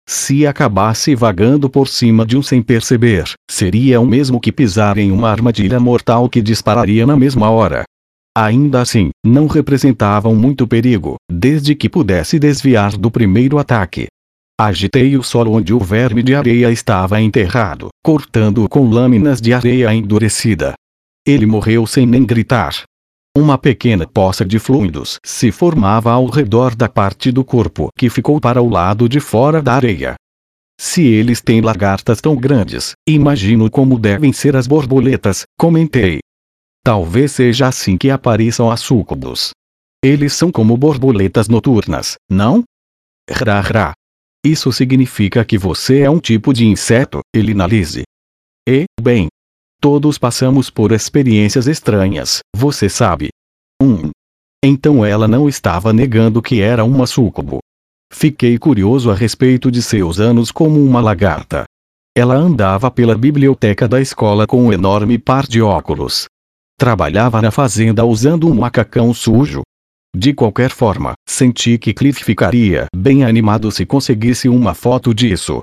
Se 0.07 0.47
acabasse 0.47 1.13
vagando 1.13 1.69
por 1.69 1.87
cima 1.87 2.25
de 2.25 2.37
um 2.37 2.41
sem 2.41 2.61
perceber, 2.61 3.25
seria 3.51 3.99
o 3.99 4.05
mesmo 4.05 4.39
que 4.39 4.51
pisar 4.51 4.97
em 4.97 5.11
uma 5.11 5.29
armadilha 5.29 5.79
mortal 5.79 6.29
que 6.29 6.41
dispararia 6.41 7.05
na 7.05 7.17
mesma 7.17 7.49
hora. 7.51 7.83
Ainda 8.35 8.81
assim, 8.81 9.09
não 9.23 9.47
representavam 9.47 10.33
muito 10.33 10.65
perigo, 10.65 11.17
desde 11.29 11.75
que 11.75 11.89
pudesse 11.89 12.39
desviar 12.39 12.95
do 12.95 13.11
primeiro 13.11 13.57
ataque. 13.57 14.07
Agitei 14.59 15.17
o 15.17 15.23
solo 15.23 15.51
onde 15.51 15.73
o 15.73 15.79
verme 15.79 16.23
de 16.23 16.33
areia 16.33 16.71
estava 16.71 17.21
enterrado, 17.21 17.89
cortando-o 18.03 18.69
com 18.69 18.89
lâminas 18.89 19.41
de 19.41 19.53
areia 19.53 19.93
endurecida. 19.93 20.73
Ele 21.27 21.45
morreu 21.45 21.85
sem 21.85 22.05
nem 22.05 22.25
gritar. 22.25 22.83
Uma 23.37 23.57
pequena 23.57 24.07
poça 24.07 24.43
de 24.43 24.57
fluidos 24.59 25.19
se 25.23 25.51
formava 25.51 26.11
ao 26.11 26.25
redor 26.25 26.75
da 26.75 26.89
parte 26.89 27.31
do 27.31 27.43
corpo 27.43 27.89
que 27.97 28.09
ficou 28.09 28.39
para 28.41 28.61
o 28.61 28.69
lado 28.69 29.07
de 29.07 29.19
fora 29.19 29.61
da 29.61 29.75
areia. 29.75 30.15
Se 30.79 31.03
eles 31.03 31.41
têm 31.41 31.61
lagartas 31.61 32.21
tão 32.21 32.35
grandes, 32.35 32.93
imagino 33.07 33.69
como 33.69 33.99
devem 33.99 34.33
ser 34.33 34.55
as 34.55 34.65
borboletas, 34.65 35.43
comentei. 35.59 36.19
Talvez 36.83 37.33
seja 37.33 37.67
assim 37.67 37.97
que 37.97 38.09
apareçam 38.09 38.71
as 38.71 38.79
súcubos. 38.79 39.51
Eles 40.03 40.33
são 40.33 40.51
como 40.51 40.77
borboletas 40.77 41.49
noturnas, 41.49 42.15
não? 42.31 42.63
Rá 43.29 43.59
rá. 43.59 43.93
Isso 44.45 44.71
significa 44.71 45.43
que 45.43 45.57
você 45.57 45.99
é 45.99 46.09
um 46.09 46.19
tipo 46.19 46.53
de 46.53 46.65
inseto, 46.65 47.19
Elinalise. 47.35 48.03
E, 48.67 48.85
bem, 49.01 49.27
todos 49.79 50.17
passamos 50.17 50.69
por 50.69 50.91
experiências 50.91 51.67
estranhas, 51.67 52.39
você 52.55 52.89
sabe. 52.89 53.29
Um. 53.81 54.09
Então 54.63 55.05
ela 55.05 55.27
não 55.27 55.47
estava 55.47 55.93
negando 55.93 56.41
que 56.41 56.61
era 56.61 56.83
uma 56.83 57.07
súcubo. 57.07 57.59
Fiquei 58.11 58.57
curioso 58.57 59.11
a 59.11 59.15
respeito 59.15 59.71
de 59.71 59.81
seus 59.81 60.19
anos 60.19 60.51
como 60.51 60.83
uma 60.83 60.99
lagarta. 60.99 61.63
Ela 62.17 62.35
andava 62.35 62.91
pela 62.91 63.17
biblioteca 63.17 63.87
da 63.87 64.01
escola 64.01 64.45
com 64.45 64.65
um 64.65 64.73
enorme 64.73 65.17
par 65.17 65.47
de 65.47 65.61
óculos, 65.61 66.27
Trabalhava 66.79 67.41
na 67.41 67.51
fazenda 67.51 68.05
usando 68.05 68.47
um 68.47 68.53
macacão 68.53 69.13
sujo. 69.13 69.63
De 70.15 70.33
qualquer 70.33 70.69
forma, 70.69 71.11
senti 71.27 71.77
que 71.77 71.93
Cliff 71.93 72.23
ficaria 72.23 72.85
bem 72.95 73.25
animado 73.25 73.69
se 73.69 73.85
conseguisse 73.85 74.47
uma 74.47 74.73
foto 74.73 75.13
disso. 75.13 75.59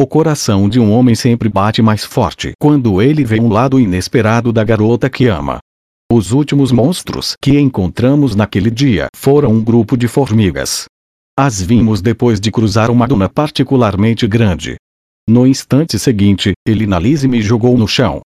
O 0.00 0.06
coração 0.06 0.68
de 0.68 0.78
um 0.78 0.92
homem 0.92 1.14
sempre 1.14 1.48
bate 1.48 1.80
mais 1.80 2.04
forte 2.04 2.52
quando 2.60 3.00
ele 3.00 3.24
vê 3.24 3.40
um 3.40 3.48
lado 3.48 3.80
inesperado 3.80 4.52
da 4.52 4.62
garota 4.62 5.08
que 5.08 5.26
ama. 5.26 5.58
Os 6.12 6.32
últimos 6.32 6.70
monstros 6.70 7.34
que 7.42 7.58
encontramos 7.58 8.34
naquele 8.34 8.70
dia 8.70 9.08
foram 9.16 9.52
um 9.52 9.64
grupo 9.64 9.96
de 9.96 10.06
formigas. 10.06 10.84
As 11.38 11.60
vimos 11.60 12.00
depois 12.00 12.40
de 12.40 12.50
cruzar 12.50 12.90
uma 12.90 13.06
duna 13.08 13.28
particularmente 13.28 14.26
grande. 14.26 14.76
No 15.28 15.46
instante 15.46 15.98
seguinte, 15.98 16.52
Elinalise 16.66 17.26
me 17.26 17.42
jogou 17.42 17.76
no 17.76 17.88
chão, 17.88 18.22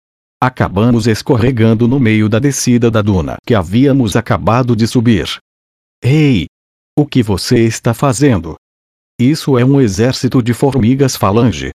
Acabamos 0.42 1.08
escorregando 1.08 1.88
no 1.88 2.00
meio 2.00 2.28
da 2.28 2.40
descida 2.40 2.92
da 2.92 3.02
duna 3.02 3.38
que 3.46 3.56
havíamos 3.56 4.16
acabado 4.16 4.76
de 4.76 4.86
subir. 4.86 5.38
Ei! 6.04 6.46
O 6.98 7.06
que 7.06 7.24
você 7.24 7.66
está 7.66 7.94
fazendo? 7.94 8.56
Isso 9.20 9.58
é 9.58 9.64
um 9.64 9.80
exército 9.80 10.44
de 10.44 10.54
formigas 10.54 11.16
falange. 11.16 11.72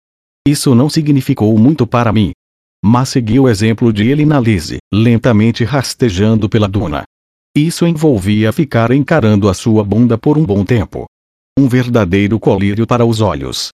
Isso 0.45 0.75
não 0.75 0.89
significou 0.89 1.57
muito 1.57 1.87
para 1.87 2.11
mim. 2.11 2.31
Mas 2.83 3.09
segui 3.09 3.39
o 3.39 3.47
exemplo 3.47 3.93
de 3.93 4.09
Elinalise, 4.09 4.77
lentamente 4.93 5.63
rastejando 5.63 6.49
pela 6.49 6.67
duna. 6.67 7.03
Isso 7.55 7.87
envolvia 7.87 8.51
ficar 8.51 8.91
encarando 8.91 9.49
a 9.49 9.53
sua 9.53 9.83
bunda 9.83 10.17
por 10.17 10.37
um 10.37 10.45
bom 10.45 10.65
tempo. 10.65 11.05
Um 11.57 11.67
verdadeiro 11.67 12.39
colírio 12.39 12.85
para 12.85 13.05
os 13.05 13.21
olhos. 13.21 13.69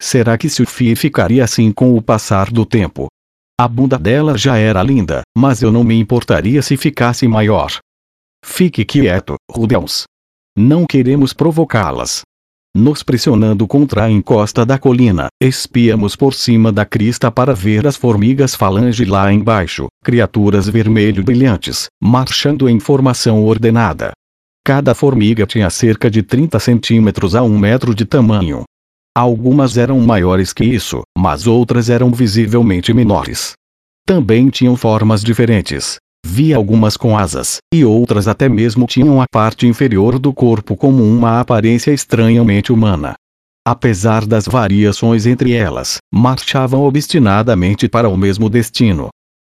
Será 0.00 0.38
que 0.38 0.48
Sophie 0.48 0.94
ficaria 0.94 1.42
assim 1.42 1.72
com 1.72 1.96
o 1.96 2.02
passar 2.02 2.50
do 2.50 2.64
tempo? 2.64 3.08
A 3.60 3.66
bunda 3.66 3.98
dela 3.98 4.38
já 4.38 4.56
era 4.56 4.82
linda, 4.82 5.22
mas 5.36 5.60
eu 5.60 5.72
não 5.72 5.82
me 5.82 5.98
importaria 5.98 6.62
se 6.62 6.76
ficasse 6.76 7.26
maior. 7.26 7.78
Fique 8.44 8.84
quieto, 8.84 9.34
Rudels. 9.50 10.04
Não 10.56 10.86
queremos 10.86 11.32
provocá-las. 11.32 12.22
Nos 12.78 13.02
pressionando 13.02 13.66
contra 13.66 14.04
a 14.04 14.10
encosta 14.10 14.64
da 14.64 14.78
colina, 14.78 15.26
espiamos 15.42 16.14
por 16.14 16.32
cima 16.32 16.70
da 16.70 16.84
crista 16.84 17.28
para 17.28 17.52
ver 17.52 17.88
as 17.88 17.96
formigas 17.96 18.54
falange 18.54 19.04
lá 19.04 19.32
embaixo, 19.32 19.88
criaturas 20.04 20.68
vermelho 20.68 21.24
brilhantes, 21.24 21.88
marchando 22.00 22.68
em 22.68 22.78
formação 22.78 23.44
ordenada. 23.44 24.12
Cada 24.64 24.94
formiga 24.94 25.44
tinha 25.44 25.68
cerca 25.70 26.08
de 26.08 26.22
30 26.22 26.60
centímetros 26.60 27.34
a 27.34 27.42
um 27.42 27.58
metro 27.58 27.92
de 27.92 28.04
tamanho, 28.04 28.62
Algumas 29.18 29.76
eram 29.76 29.98
maiores 29.98 30.52
que 30.52 30.62
isso, 30.62 31.02
mas 31.18 31.48
outras 31.48 31.90
eram 31.90 32.12
visivelmente 32.12 32.94
menores. 32.94 33.54
Também 34.06 34.48
tinham 34.48 34.76
formas 34.76 35.24
diferentes. 35.24 35.96
Vi 36.24 36.52
algumas 36.52 36.96
com 36.96 37.16
asas, 37.16 37.58
e 37.72 37.84
outras 37.84 38.28
até 38.28 38.48
mesmo 38.48 38.86
tinham 38.86 39.20
a 39.20 39.26
parte 39.30 39.66
inferior 39.66 40.18
do 40.18 40.32
corpo 40.32 40.76
como 40.76 41.02
uma 41.02 41.40
aparência 41.40 41.90
estranhamente 41.90 42.72
humana. 42.72 43.14
Apesar 43.66 44.24
das 44.26 44.46
variações 44.46 45.26
entre 45.26 45.52
elas, 45.52 45.98
marchavam 46.12 46.82
obstinadamente 46.82 47.88
para 47.88 48.08
o 48.08 48.16
mesmo 48.16 48.48
destino. 48.48 49.08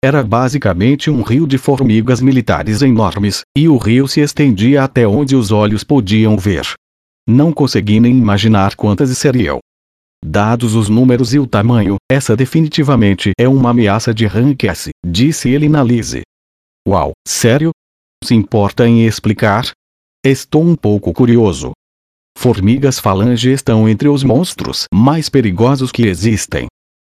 Era 0.03 0.23
basicamente 0.23 1.11
um 1.11 1.23
rio 1.23 1.47
de 1.47 1.59
formigas 1.59 2.21
militares 2.21 2.83
enormes, 2.83 3.43
e 3.57 3.69
o 3.69 3.77
rio 3.77 4.09
se 4.09 4.21
estendia 4.21 4.83
até 4.83 5.07
onde 5.07 5.37
os 5.37 5.53
olhos 5.53 5.85
podiam 5.85 6.37
ver. 6.37 6.67
Não 7.29 7.53
consegui 7.53 8.01
nem 8.01 8.17
imaginar 8.17 8.75
quantas 8.75 9.17
seriam. 9.17 9.59
Dados 10.25 10.75
os 10.75 10.89
números 10.89 11.33
e 11.33 11.39
o 11.39 11.47
tamanho, 11.47 11.97
essa 12.11 12.35
definitivamente 12.35 13.31
é 13.39 13.49
uma 13.49 13.71
ameaça 13.71 14.13
de 14.13 14.27
rank 14.27 14.65
S, 14.65 14.91
disse 15.07 15.49
ele 15.49 15.69
na 15.69 15.83
Lise. 15.83 16.23
Uau, 16.91 17.13
sério? 17.25 17.71
Se 18.25 18.35
importa 18.35 18.85
em 18.85 19.07
explicar? 19.07 19.71
Estou 20.27 20.65
um 20.65 20.75
pouco 20.75 21.13
curioso. 21.13 21.71
Formigas 22.37 22.99
falange 22.99 23.53
estão 23.53 23.89
entre 23.89 24.09
os 24.09 24.25
monstros 24.25 24.87
mais 24.93 25.29
perigosos 25.29 25.93
que 25.93 26.03
existem. 26.03 26.67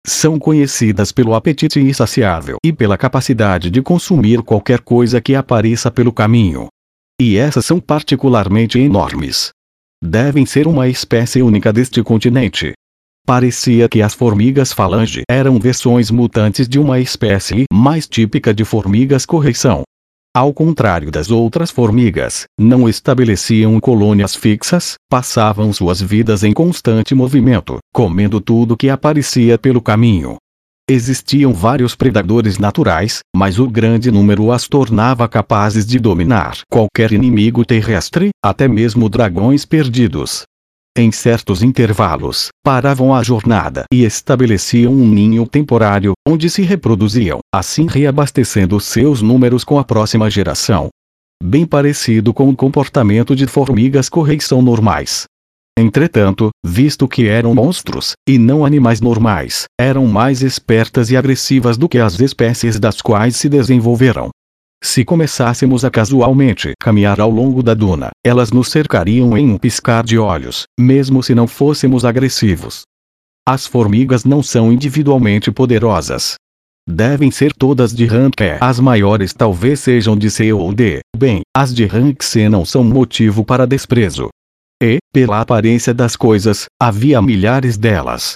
São 0.06 0.38
conhecidas 0.38 1.12
pelo 1.12 1.34
apetite 1.34 1.78
insaciável 1.78 2.56
e 2.64 2.72
pela 2.72 2.96
capacidade 2.96 3.68
de 3.68 3.82
consumir 3.82 4.42
qualquer 4.42 4.80
coisa 4.80 5.20
que 5.20 5.34
apareça 5.34 5.90
pelo 5.90 6.10
caminho. 6.10 6.68
E 7.20 7.36
essas 7.36 7.66
são 7.66 7.78
particularmente 7.78 8.78
enormes 8.78 9.50
devem 10.02 10.46
ser 10.46 10.66
uma 10.66 10.88
espécie 10.88 11.42
única 11.42 11.72
deste 11.72 12.02
continente. 12.02 12.72
Parecia 13.26 13.88
que 13.88 14.00
as 14.02 14.14
formigas 14.14 14.72
falange 14.72 15.22
eram 15.28 15.58
versões 15.58 16.12
mutantes 16.12 16.68
de 16.68 16.78
uma 16.78 17.00
espécie 17.00 17.64
mais 17.72 18.06
típica 18.06 18.54
de 18.54 18.64
formigas 18.64 19.26
correição. 19.26 19.82
Ao 20.32 20.54
contrário 20.54 21.10
das 21.10 21.28
outras 21.28 21.72
formigas, 21.72 22.44
não 22.56 22.88
estabeleciam 22.88 23.80
colônias 23.80 24.36
fixas, 24.36 24.94
passavam 25.10 25.72
suas 25.72 26.00
vidas 26.00 26.44
em 26.44 26.52
constante 26.52 27.16
movimento, 27.16 27.78
comendo 27.92 28.40
tudo 28.40 28.76
que 28.76 28.88
aparecia 28.88 29.58
pelo 29.58 29.82
caminho. 29.82 30.36
Existiam 30.88 31.52
vários 31.52 31.96
predadores 31.96 32.58
naturais, 32.58 33.22
mas 33.34 33.58
o 33.58 33.68
grande 33.68 34.08
número 34.08 34.52
as 34.52 34.68
tornava 34.68 35.26
capazes 35.26 35.84
de 35.84 35.98
dominar 35.98 36.58
qualquer 36.70 37.10
inimigo 37.10 37.64
terrestre, 37.64 38.28
até 38.40 38.68
mesmo 38.68 39.08
dragões 39.08 39.64
perdidos. 39.64 40.44
Em 40.98 41.12
certos 41.12 41.62
intervalos, 41.62 42.48
paravam 42.64 43.14
a 43.14 43.22
jornada 43.22 43.84
e 43.92 44.02
estabeleciam 44.02 44.94
um 44.94 45.06
ninho 45.06 45.46
temporário, 45.46 46.14
onde 46.26 46.48
se 46.48 46.62
reproduziam, 46.62 47.40
assim 47.54 47.86
reabastecendo 47.86 48.80
seus 48.80 49.20
números 49.20 49.62
com 49.62 49.78
a 49.78 49.84
próxima 49.84 50.30
geração. 50.30 50.88
Bem 51.42 51.66
parecido 51.66 52.32
com 52.32 52.48
o 52.48 52.56
comportamento 52.56 53.36
de 53.36 53.46
formigas 53.46 54.08
correição 54.08 54.62
normais. 54.62 55.26
Entretanto, 55.78 56.48
visto 56.64 57.06
que 57.06 57.28
eram 57.28 57.54
monstros, 57.54 58.12
e 58.26 58.38
não 58.38 58.64
animais 58.64 58.98
normais, 58.98 59.64
eram 59.78 60.06
mais 60.06 60.40
espertas 60.40 61.10
e 61.10 61.16
agressivas 61.18 61.76
do 61.76 61.90
que 61.90 61.98
as 61.98 62.18
espécies 62.18 62.80
das 62.80 63.02
quais 63.02 63.36
se 63.36 63.50
desenvolveram. 63.50 64.30
Se 64.82 65.04
começássemos 65.04 65.84
a 65.84 65.90
casualmente 65.90 66.72
caminhar 66.80 67.20
ao 67.20 67.30
longo 67.30 67.62
da 67.62 67.74
duna, 67.74 68.10
elas 68.24 68.50
nos 68.50 68.68
cercariam 68.68 69.36
em 69.36 69.50
um 69.50 69.58
piscar 69.58 70.04
de 70.04 70.18
olhos, 70.18 70.64
mesmo 70.78 71.22
se 71.22 71.34
não 71.34 71.46
fôssemos 71.46 72.04
agressivos. 72.04 72.82
As 73.48 73.66
formigas 73.66 74.24
não 74.24 74.42
são 74.42 74.72
individualmente 74.72 75.50
poderosas. 75.50 76.34
Devem 76.88 77.30
ser 77.30 77.52
todas 77.52 77.92
de 77.92 78.06
rank 78.06 78.40
E. 78.40 78.58
As 78.60 78.78
maiores 78.78 79.32
talvez 79.32 79.80
sejam 79.80 80.16
de 80.16 80.30
C 80.30 80.52
ou 80.52 80.72
D. 80.72 81.00
Bem, 81.16 81.40
as 81.56 81.74
de 81.74 81.84
rank 81.84 82.22
C 82.22 82.48
não 82.48 82.64
são 82.64 82.84
motivo 82.84 83.44
para 83.44 83.66
desprezo. 83.66 84.28
E, 84.80 84.98
pela 85.12 85.40
aparência 85.40 85.92
das 85.92 86.14
coisas, 86.14 86.66
havia 86.80 87.20
milhares 87.20 87.76
delas. 87.76 88.34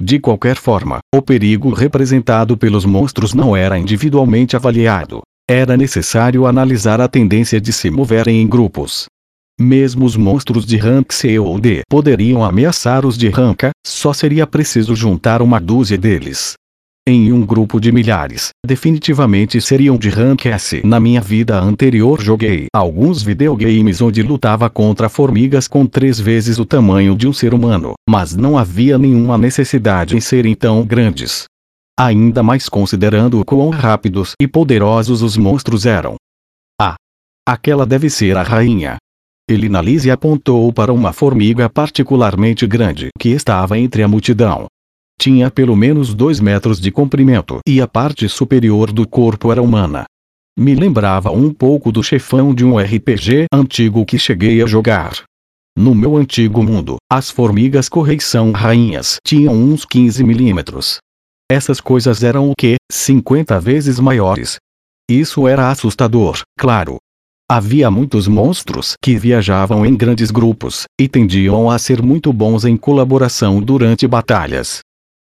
De 0.00 0.20
qualquer 0.20 0.56
forma, 0.56 1.00
o 1.12 1.20
perigo 1.20 1.72
representado 1.72 2.56
pelos 2.56 2.84
monstros 2.84 3.34
não 3.34 3.56
era 3.56 3.78
individualmente 3.78 4.54
avaliado. 4.54 5.22
Era 5.50 5.78
necessário 5.78 6.46
analisar 6.46 7.00
a 7.00 7.08
tendência 7.08 7.58
de 7.58 7.72
se 7.72 7.90
moverem 7.90 8.42
em 8.42 8.46
grupos. 8.46 9.06
Mesmo 9.58 10.04
os 10.04 10.14
monstros 10.14 10.66
de 10.66 10.76
rank 10.76 11.10
C 11.10 11.38
ou 11.38 11.58
D 11.58 11.80
poderiam 11.88 12.44
ameaçar 12.44 13.06
os 13.06 13.16
de 13.16 13.30
rank 13.30 13.64
A, 13.64 13.70
só 13.84 14.12
seria 14.12 14.46
preciso 14.46 14.94
juntar 14.94 15.40
uma 15.40 15.58
dúzia 15.58 15.96
deles 15.96 16.54
em 17.08 17.32
um 17.32 17.46
grupo 17.46 17.80
de 17.80 17.90
milhares. 17.90 18.50
Definitivamente 18.66 19.58
seriam 19.62 19.96
de 19.96 20.10
rank 20.10 20.44
S. 20.44 20.82
Na 20.84 21.00
minha 21.00 21.22
vida 21.22 21.58
anterior 21.58 22.20
joguei 22.20 22.66
alguns 22.74 23.22
videogames 23.22 24.02
onde 24.02 24.22
lutava 24.22 24.68
contra 24.68 25.08
formigas 25.08 25.66
com 25.66 25.86
três 25.86 26.20
vezes 26.20 26.58
o 26.58 26.66
tamanho 26.66 27.16
de 27.16 27.26
um 27.26 27.32
ser 27.32 27.54
humano, 27.54 27.94
mas 28.08 28.36
não 28.36 28.58
havia 28.58 28.98
nenhuma 28.98 29.38
necessidade 29.38 30.14
em 30.14 30.20
serem 30.20 30.54
tão 30.54 30.84
grandes. 30.84 31.46
Ainda 31.98 32.44
mais 32.44 32.68
considerando 32.68 33.40
o 33.40 33.44
quão 33.44 33.70
rápidos 33.70 34.34
e 34.40 34.46
poderosos 34.46 35.20
os 35.20 35.36
monstros 35.36 35.84
eram. 35.84 36.14
Ah! 36.80 36.94
Aquela 37.44 37.84
deve 37.84 38.08
ser 38.08 38.36
a 38.36 38.42
rainha. 38.44 38.98
Elinalise 39.50 40.08
apontou 40.08 40.72
para 40.72 40.92
uma 40.92 41.12
formiga 41.12 41.68
particularmente 41.68 42.68
grande 42.68 43.08
que 43.18 43.30
estava 43.30 43.76
entre 43.76 44.04
a 44.04 44.06
multidão. 44.06 44.66
Tinha 45.20 45.50
pelo 45.50 45.74
menos 45.74 46.14
dois 46.14 46.38
metros 46.38 46.80
de 46.80 46.92
comprimento 46.92 47.58
e 47.66 47.80
a 47.80 47.88
parte 47.88 48.28
superior 48.28 48.92
do 48.92 49.04
corpo 49.04 49.50
era 49.50 49.60
humana. 49.60 50.04
Me 50.56 50.76
lembrava 50.76 51.32
um 51.32 51.52
pouco 51.52 51.90
do 51.90 52.00
chefão 52.00 52.54
de 52.54 52.64
um 52.64 52.78
RPG 52.78 53.46
antigo 53.52 54.06
que 54.06 54.20
cheguei 54.20 54.62
a 54.62 54.66
jogar. 54.66 55.24
No 55.76 55.96
meu 55.96 56.16
antigo 56.16 56.62
mundo, 56.62 56.96
as 57.10 57.28
formigas 57.28 57.88
correição 57.88 58.52
rainhas 58.52 59.16
tinham 59.24 59.54
uns 59.54 59.84
15 59.84 60.22
milímetros. 60.22 60.98
Essas 61.50 61.80
coisas 61.80 62.22
eram 62.22 62.50
o 62.50 62.52
que? 62.56 62.76
50 62.92 63.58
vezes 63.58 63.98
maiores. 63.98 64.58
Isso 65.10 65.48
era 65.48 65.70
assustador, 65.70 66.42
claro. 66.58 66.98
Havia 67.50 67.90
muitos 67.90 68.28
monstros 68.28 68.92
que 69.02 69.16
viajavam 69.16 69.86
em 69.86 69.96
grandes 69.96 70.30
grupos, 70.30 70.84
e 71.00 71.08
tendiam 71.08 71.70
a 71.70 71.78
ser 71.78 72.02
muito 72.02 72.30
bons 72.30 72.66
em 72.66 72.76
colaboração 72.76 73.62
durante 73.62 74.06
batalhas. 74.06 74.80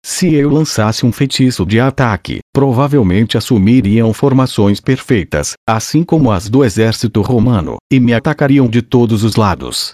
Se 0.04 0.34
eu 0.34 0.50
lançasse 0.50 1.06
um 1.06 1.12
feitiço 1.12 1.64
de 1.64 1.80
ataque, 1.80 2.40
provavelmente 2.52 3.38
assumiriam 3.38 4.12
formações 4.12 4.78
perfeitas, 4.78 5.54
assim 5.66 6.02
como 6.02 6.30
as 6.30 6.50
do 6.50 6.62
exército 6.62 7.22
romano, 7.22 7.76
e 7.90 7.98
me 7.98 8.12
atacariam 8.12 8.68
de 8.68 8.82
todos 8.82 9.24
os 9.24 9.36
lados. 9.36 9.92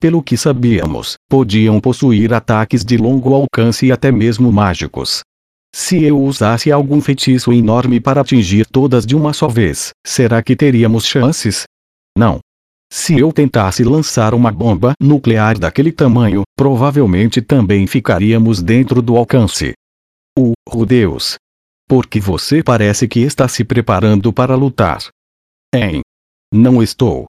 Pelo 0.00 0.22
que 0.22 0.38
sabíamos, 0.38 1.16
podiam 1.28 1.78
possuir 1.80 2.32
ataques 2.32 2.82
de 2.82 2.96
longo 2.96 3.34
alcance 3.34 3.86
e 3.86 3.92
até 3.92 4.10
mesmo 4.10 4.50
mágicos. 4.50 5.20
Se 5.74 6.02
eu 6.02 6.20
usasse 6.20 6.72
algum 6.72 7.00
feitiço 7.00 7.52
enorme 7.52 8.00
para 8.00 8.20
atingir 8.20 8.66
todas 8.66 9.04
de 9.04 9.14
uma 9.14 9.32
só 9.32 9.48
vez, 9.48 9.90
será 10.06 10.42
que 10.42 10.56
teríamos 10.56 11.04
chances? 11.06 11.64
Não. 12.16 12.40
Se 12.90 13.18
eu 13.18 13.32
tentasse 13.32 13.82
lançar 13.84 14.32
uma 14.32 14.50
bomba 14.50 14.94
nuclear 15.00 15.58
daquele 15.58 15.92
tamanho, 15.92 16.42
provavelmente 16.56 17.42
também 17.42 17.86
ficaríamos 17.86 18.62
dentro 18.62 19.02
do 19.02 19.16
alcance. 19.16 19.74
Uh, 20.38 20.52
oh 20.70 20.86
Deus! 20.86 21.36
Porque 21.88 22.20
você 22.20 22.62
parece 22.62 23.06
que 23.06 23.20
está 23.20 23.46
se 23.48 23.64
preparando 23.64 24.32
para 24.32 24.54
lutar. 24.54 24.98
Hein? 25.74 26.00
Não 26.52 26.82
estou. 26.82 27.26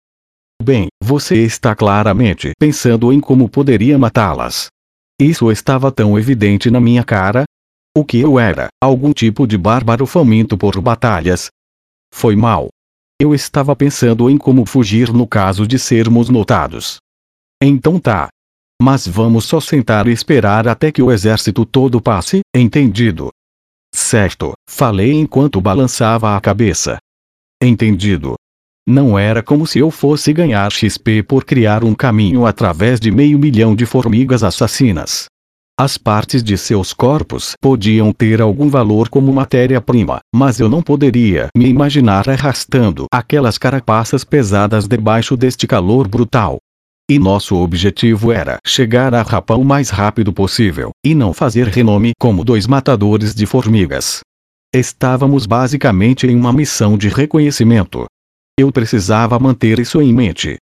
Bem, 0.61 0.87
você 1.01 1.43
está 1.43 1.75
claramente 1.75 2.51
pensando 2.59 3.13
em 3.13 3.19
como 3.19 3.49
poderia 3.49 3.97
matá-las. 3.97 4.67
Isso 5.19 5.51
estava 5.51 5.91
tão 5.91 6.17
evidente 6.17 6.69
na 6.69 6.79
minha 6.79 7.03
cara. 7.03 7.43
O 7.97 8.05
que 8.05 8.19
eu 8.19 8.37
era, 8.37 8.67
algum 8.79 9.11
tipo 9.11 9.47
de 9.47 9.57
bárbaro 9.57 10.05
faminto 10.05 10.55
por 10.55 10.79
batalhas. 10.79 11.49
Foi 12.13 12.35
mal. 12.35 12.69
Eu 13.19 13.33
estava 13.33 13.75
pensando 13.75 14.29
em 14.29 14.37
como 14.37 14.67
fugir 14.67 15.11
no 15.11 15.25
caso 15.25 15.65
de 15.65 15.79
sermos 15.79 16.29
notados. 16.29 16.97
Então 17.59 17.99
tá. 17.99 18.27
Mas 18.79 19.07
vamos 19.07 19.45
só 19.45 19.59
sentar 19.59 20.07
e 20.07 20.11
esperar 20.11 20.67
até 20.67 20.91
que 20.91 21.01
o 21.01 21.11
exército 21.11 21.65
todo 21.65 21.99
passe, 21.99 22.41
entendido? 22.55 23.31
Certo, 23.91 24.53
falei 24.69 25.13
enquanto 25.13 25.59
balançava 25.59 26.37
a 26.37 26.39
cabeça. 26.39 26.99
Entendido. 27.59 28.35
Não 28.87 29.17
era 29.17 29.41
como 29.41 29.65
se 29.65 29.79
eu 29.79 29.89
fosse 29.89 30.31
ganhar 30.31 30.71
XP 30.71 31.23
por 31.23 31.43
criar 31.43 31.83
um 31.83 31.95
caminho 31.95 32.45
através 32.45 32.99
de 32.99 33.09
meio 33.09 33.39
milhão 33.39 33.75
de 33.75 33.87
formigas 33.87 34.43
assassinas. 34.43 35.25
As 35.79 35.95
partes 35.95 36.41
de 36.41 36.57
seus 36.57 36.91
corpos 36.91 37.53
podiam 37.61 38.11
ter 38.11 38.41
algum 38.41 38.67
valor 38.67 39.09
como 39.09 39.31
matéria-prima, 39.31 40.21
mas 40.33 40.59
eu 40.59 40.67
não 40.67 40.81
poderia 40.81 41.49
me 41.55 41.67
imaginar 41.69 42.27
arrastando 42.27 43.05
aquelas 43.13 43.59
carapaças 43.59 44.23
pesadas 44.23 44.87
debaixo 44.87 45.37
deste 45.37 45.67
calor 45.67 46.07
brutal. 46.07 46.57
E 47.07 47.19
nosso 47.19 47.55
objetivo 47.55 48.31
era 48.31 48.57
chegar 48.65 49.13
a 49.13 49.21
Rapa 49.21 49.53
o 49.53 49.63
mais 49.63 49.91
rápido 49.91 50.33
possível, 50.33 50.89
e 51.05 51.13
não 51.13 51.31
fazer 51.31 51.67
renome 51.67 52.13
como 52.19 52.43
dois 52.43 52.65
matadores 52.65 53.35
de 53.35 53.45
formigas. 53.45 54.21
Estávamos 54.73 55.45
basicamente 55.45 56.25
em 56.25 56.35
uma 56.35 56.51
missão 56.51 56.97
de 56.97 57.07
reconhecimento. 57.07 58.07
Eu 58.59 58.71
precisava 58.71 59.37
manter 59.37 59.77
isso 59.77 60.01
em 60.01 60.11
mente. 60.11 60.57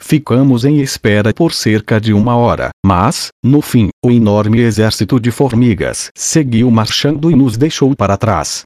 Ficamos 0.00 0.64
em 0.64 0.80
espera 0.80 1.34
por 1.34 1.52
cerca 1.52 2.00
de 2.00 2.12
uma 2.12 2.36
hora, 2.36 2.70
mas, 2.84 3.28
no 3.44 3.60
fim, 3.60 3.88
o 4.04 4.10
enorme 4.10 4.60
exército 4.60 5.18
de 5.18 5.30
formigas 5.30 6.10
seguiu 6.16 6.70
marchando 6.70 7.30
e 7.30 7.34
nos 7.34 7.56
deixou 7.56 7.94
para 7.94 8.16
trás. 8.16 8.62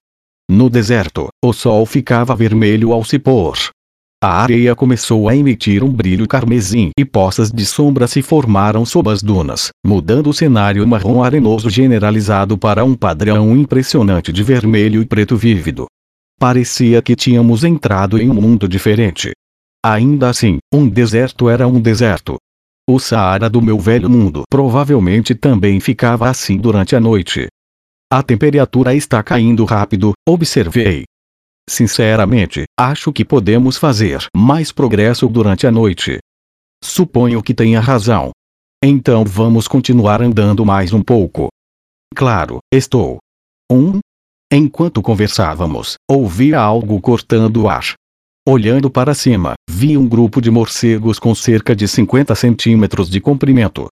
No 0.50 0.68
deserto, 0.68 1.28
o 1.42 1.52
sol 1.52 1.86
ficava 1.86 2.36
vermelho 2.36 2.92
ao 2.92 3.02
se 3.04 3.18
pôr. 3.18 3.56
A 4.22 4.40
areia 4.40 4.76
começou 4.76 5.28
a 5.28 5.34
emitir 5.34 5.82
um 5.82 5.90
brilho 5.90 6.28
carmesim 6.28 6.90
e 6.96 7.04
poças 7.04 7.50
de 7.50 7.66
sombra 7.66 8.06
se 8.06 8.22
formaram 8.22 8.84
sob 8.84 9.10
as 9.10 9.20
dunas, 9.20 9.70
mudando 9.84 10.30
o 10.30 10.32
cenário 10.32 10.86
marrom 10.86 11.24
arenoso 11.24 11.68
generalizado 11.68 12.56
para 12.56 12.84
um 12.84 12.94
padrão 12.94 13.56
impressionante 13.56 14.32
de 14.32 14.44
vermelho 14.44 15.02
e 15.02 15.06
preto 15.06 15.36
vívido. 15.36 15.86
Parecia 16.38 17.02
que 17.02 17.16
tínhamos 17.16 17.64
entrado 17.64 18.16
em 18.16 18.30
um 18.30 18.34
mundo 18.34 18.68
diferente. 18.68 19.32
Ainda 19.84 20.28
assim, 20.28 20.58
um 20.72 20.88
deserto 20.88 21.48
era 21.48 21.66
um 21.66 21.80
deserto. 21.80 22.36
O 22.88 23.00
Saara 23.00 23.50
do 23.50 23.60
meu 23.60 23.78
velho 23.78 24.08
mundo 24.08 24.42
provavelmente 24.48 25.34
também 25.34 25.80
ficava 25.80 26.28
assim 26.28 26.56
durante 26.56 26.94
a 26.94 27.00
noite. 27.00 27.48
A 28.12 28.22
temperatura 28.22 28.94
está 28.94 29.22
caindo 29.22 29.64
rápido, 29.64 30.12
observei. 30.28 31.04
Sinceramente, 31.68 32.64
acho 32.78 33.12
que 33.12 33.24
podemos 33.24 33.76
fazer 33.76 34.26
mais 34.36 34.70
progresso 34.70 35.28
durante 35.28 35.66
a 35.66 35.70
noite. 35.70 36.18
Suponho 36.82 37.42
que 37.42 37.54
tenha 37.54 37.80
razão. 37.80 38.30
Então 38.84 39.24
vamos 39.24 39.66
continuar 39.66 40.20
andando 40.20 40.66
mais 40.66 40.92
um 40.92 41.02
pouco. 41.02 41.48
Claro, 42.14 42.58
estou. 42.72 43.18
1. 43.70 43.76
Um, 43.76 44.00
enquanto 44.52 45.00
conversávamos, 45.00 45.94
ouvia 46.10 46.60
algo 46.60 47.00
cortando 47.00 47.62
o 47.62 47.68
ar. 47.68 47.94
Olhando 48.46 48.90
para 48.90 49.14
cima, 49.14 49.54
vi 49.70 49.96
um 49.96 50.08
grupo 50.08 50.40
de 50.40 50.50
morcegos 50.50 51.16
com 51.20 51.32
cerca 51.32 51.76
de 51.76 51.86
50 51.86 52.34
centímetros 52.34 53.08
de 53.08 53.20
comprimento. 53.20 53.86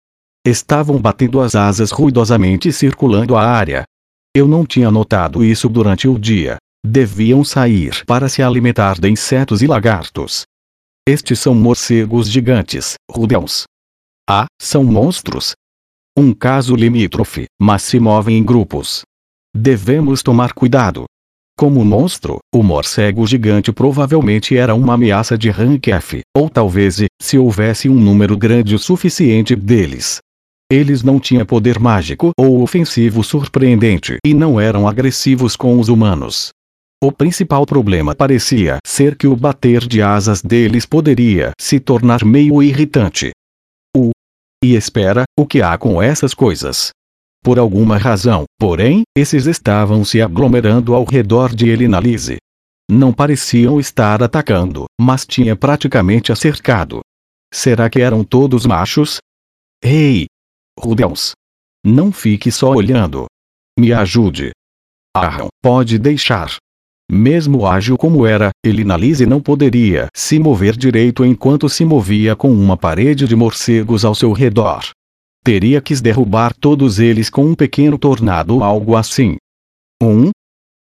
Estavam 0.42 0.98
batendo 0.98 1.42
as 1.42 1.54
asas 1.54 1.90
ruidosamente 1.90 2.72
circulando 2.72 3.36
a 3.36 3.42
área. 3.44 3.84
Eu 4.34 4.48
não 4.48 4.64
tinha 4.64 4.90
notado 4.90 5.44
isso 5.44 5.68
durante 5.68 6.08
o 6.08 6.18
dia. 6.18 6.56
Deviam 6.82 7.44
sair 7.44 8.02
para 8.06 8.26
se 8.30 8.42
alimentar 8.42 8.98
de 8.98 9.10
insetos 9.10 9.60
e 9.60 9.66
lagartos. 9.66 10.44
Estes 11.06 11.38
são 11.40 11.54
morcegos 11.54 12.30
gigantes, 12.30 12.94
rudels. 13.10 13.64
Ah, 14.26 14.46
são 14.58 14.82
monstros. 14.82 15.52
Um 16.16 16.32
caso 16.32 16.74
limítrofe, 16.74 17.44
mas 17.60 17.82
se 17.82 18.00
movem 18.00 18.38
em 18.38 18.42
grupos. 18.42 19.02
Devemos 19.54 20.22
tomar 20.22 20.54
cuidado. 20.54 21.04
Como 21.58 21.84
monstro, 21.84 22.38
o 22.54 22.62
morcego 22.62 23.26
gigante 23.26 23.72
provavelmente 23.72 24.56
era 24.56 24.76
uma 24.76 24.94
ameaça 24.94 25.36
de 25.36 25.50
rank 25.50 25.88
F, 25.88 26.20
ou 26.32 26.48
talvez, 26.48 27.02
se 27.20 27.36
houvesse 27.36 27.88
um 27.88 27.96
número 27.96 28.36
grande 28.36 28.76
o 28.76 28.78
suficiente 28.78 29.56
deles. 29.56 30.18
Eles 30.70 31.02
não 31.02 31.18
tinham 31.18 31.44
poder 31.44 31.80
mágico 31.80 32.30
ou 32.38 32.62
ofensivo 32.62 33.24
surpreendente 33.24 34.18
e 34.24 34.32
não 34.34 34.60
eram 34.60 34.86
agressivos 34.86 35.56
com 35.56 35.80
os 35.80 35.88
humanos. 35.88 36.50
O 37.02 37.10
principal 37.10 37.66
problema 37.66 38.14
parecia 38.14 38.78
ser 38.86 39.16
que 39.16 39.26
o 39.26 39.34
bater 39.34 39.80
de 39.80 40.00
asas 40.00 40.40
deles 40.40 40.86
poderia 40.86 41.50
se 41.60 41.80
tornar 41.80 42.24
meio 42.24 42.62
irritante. 42.62 43.32
O 43.96 44.12
e 44.64 44.76
espera, 44.76 45.24
o 45.36 45.44
que 45.44 45.60
há 45.60 45.76
com 45.76 46.00
essas 46.00 46.34
coisas? 46.34 46.90
Por 47.48 47.58
alguma 47.58 47.96
razão, 47.96 48.44
porém, 48.60 49.04
esses 49.16 49.46
estavam 49.46 50.04
se 50.04 50.20
aglomerando 50.20 50.94
ao 50.94 51.02
redor 51.02 51.54
de 51.54 51.70
Elinalise. 51.70 52.36
Não 52.90 53.10
pareciam 53.10 53.80
estar 53.80 54.22
atacando, 54.22 54.84
mas 55.00 55.24
tinha 55.24 55.56
praticamente 55.56 56.30
a 56.30 56.36
cercado. 56.36 57.00
Será 57.50 57.88
que 57.88 58.02
eram 58.02 58.22
todos 58.22 58.66
machos? 58.66 59.16
Ei! 59.82 60.26
Rudels! 60.78 61.32
Não 61.82 62.12
fique 62.12 62.52
só 62.52 62.70
olhando. 62.70 63.24
Me 63.78 63.94
ajude. 63.94 64.50
Aham, 65.16 65.48
pode 65.62 65.98
deixar. 65.98 66.54
Mesmo 67.10 67.66
ágil 67.66 67.96
como 67.96 68.26
era, 68.26 68.50
Elinalise 68.62 69.24
não 69.24 69.40
poderia 69.40 70.08
se 70.14 70.38
mover 70.38 70.76
direito 70.76 71.24
enquanto 71.24 71.66
se 71.66 71.82
movia 71.82 72.36
com 72.36 72.52
uma 72.52 72.76
parede 72.76 73.26
de 73.26 73.34
morcegos 73.34 74.04
ao 74.04 74.14
seu 74.14 74.32
redor 74.32 74.82
teria 75.48 75.80
que 75.80 75.98
derrubar 75.98 76.52
todos 76.52 76.98
eles 76.98 77.30
com 77.30 77.42
um 77.46 77.54
pequeno 77.54 77.96
tornado 77.96 78.56
ou 78.56 78.62
algo 78.62 78.94
assim. 78.94 79.38
Um. 80.02 80.28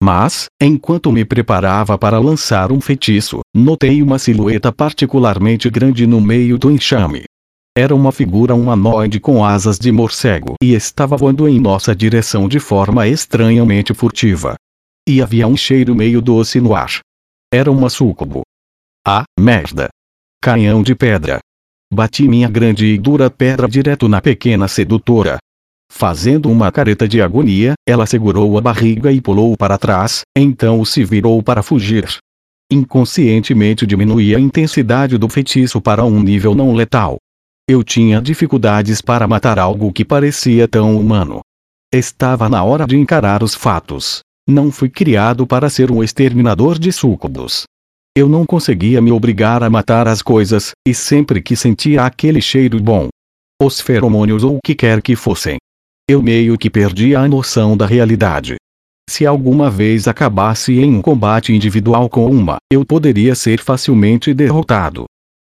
Mas, 0.03 0.47
enquanto 0.61 1.09
me 1.09 1.23
preparava 1.23 1.97
para 1.97 2.19
lançar 2.19 2.69
um 2.69 2.81
feitiço, 2.81 3.39
notei 3.55 4.03
uma 4.03 4.19
silhueta 4.19 4.69
particularmente 4.69 5.69
grande 5.69 6.05
no 6.05 6.19
meio 6.19 6.57
do 6.57 6.69
enxame. 6.69 7.23
Era 7.77 7.95
uma 7.95 8.11
figura 8.11 8.53
humanoide 8.53 9.21
com 9.21 9.45
asas 9.45 9.79
de 9.79 9.89
morcego 9.89 10.55
e 10.61 10.73
estava 10.73 11.15
voando 11.15 11.47
em 11.47 11.61
nossa 11.61 11.95
direção 11.95 12.49
de 12.49 12.59
forma 12.59 13.07
estranhamente 13.07 13.93
furtiva. 13.93 14.55
E 15.07 15.21
havia 15.21 15.47
um 15.47 15.55
cheiro 15.55 15.95
meio 15.95 16.21
doce 16.21 16.59
no 16.59 16.75
ar. 16.75 16.99
Era 17.53 17.71
uma 17.71 17.89
súcubo. 17.89 18.41
Ah, 19.07 19.23
merda! 19.39 19.87
Canhão 20.41 20.83
de 20.83 20.93
pedra. 20.93 21.39
Bati 21.91 22.27
minha 22.27 22.49
grande 22.49 22.85
e 22.85 22.97
dura 22.97 23.29
pedra 23.29 23.67
direto 23.67 24.09
na 24.09 24.21
pequena 24.21 24.67
sedutora. 24.67 25.37
Fazendo 25.89 26.49
uma 26.49 26.71
careta 26.71 27.07
de 27.07 27.21
agonia, 27.21 27.73
ela 27.87 28.05
segurou 28.05 28.57
a 28.57 28.61
barriga 28.61 29.11
e 29.11 29.21
pulou 29.21 29.55
para 29.55 29.77
trás, 29.77 30.21
então 30.37 30.83
se 30.83 31.05
virou 31.05 31.41
para 31.41 31.63
fugir. 31.63 32.17
Inconscientemente 32.69 33.87
diminuí 33.87 34.35
a 34.35 34.39
intensidade 34.39 35.17
do 35.17 35.29
feitiço 35.29 35.79
para 35.79 36.03
um 36.03 36.21
nível 36.21 36.53
não 36.53 36.73
letal. 36.73 37.17
Eu 37.69 37.83
tinha 37.83 38.21
dificuldades 38.21 39.01
para 39.01 39.27
matar 39.27 39.57
algo 39.57 39.91
que 39.93 40.03
parecia 40.03 40.67
tão 40.67 40.99
humano. 40.99 41.39
Estava 41.93 42.49
na 42.49 42.63
hora 42.63 42.85
de 42.85 42.97
encarar 42.97 43.41
os 43.41 43.55
fatos. 43.55 44.19
Não 44.47 44.71
fui 44.71 44.89
criado 44.89 45.47
para 45.47 45.69
ser 45.69 45.89
um 45.89 46.03
exterminador 46.03 46.77
de 46.77 46.91
súcubos. 46.91 47.63
Eu 48.17 48.27
não 48.27 48.47
conseguia 48.47 48.99
me 48.99 49.11
obrigar 49.11 49.61
a 49.61 49.69
matar 49.69 50.07
as 50.07 50.23
coisas, 50.23 50.71
e 50.83 50.91
sempre 50.91 51.39
que 51.39 51.55
sentia 51.55 52.01
aquele 52.01 52.41
cheiro 52.41 52.81
bom, 52.81 53.09
os 53.61 53.79
feromônios 53.79 54.43
ou 54.43 54.55
o 54.55 54.59
que 54.65 54.73
quer 54.73 55.03
que 55.03 55.15
fossem, 55.15 55.57
eu 56.09 56.19
meio 56.19 56.57
que 56.57 56.67
perdia 56.67 57.19
a 57.19 57.27
noção 57.27 57.77
da 57.77 57.85
realidade. 57.85 58.55
Se 59.07 59.23
alguma 59.23 59.69
vez 59.69 60.07
acabasse 60.07 60.79
em 60.79 60.95
um 60.95 60.99
combate 60.99 61.53
individual 61.53 62.09
com 62.09 62.25
uma, 62.25 62.57
eu 62.73 62.83
poderia 62.83 63.35
ser 63.35 63.59
facilmente 63.59 64.33
derrotado. 64.33 65.05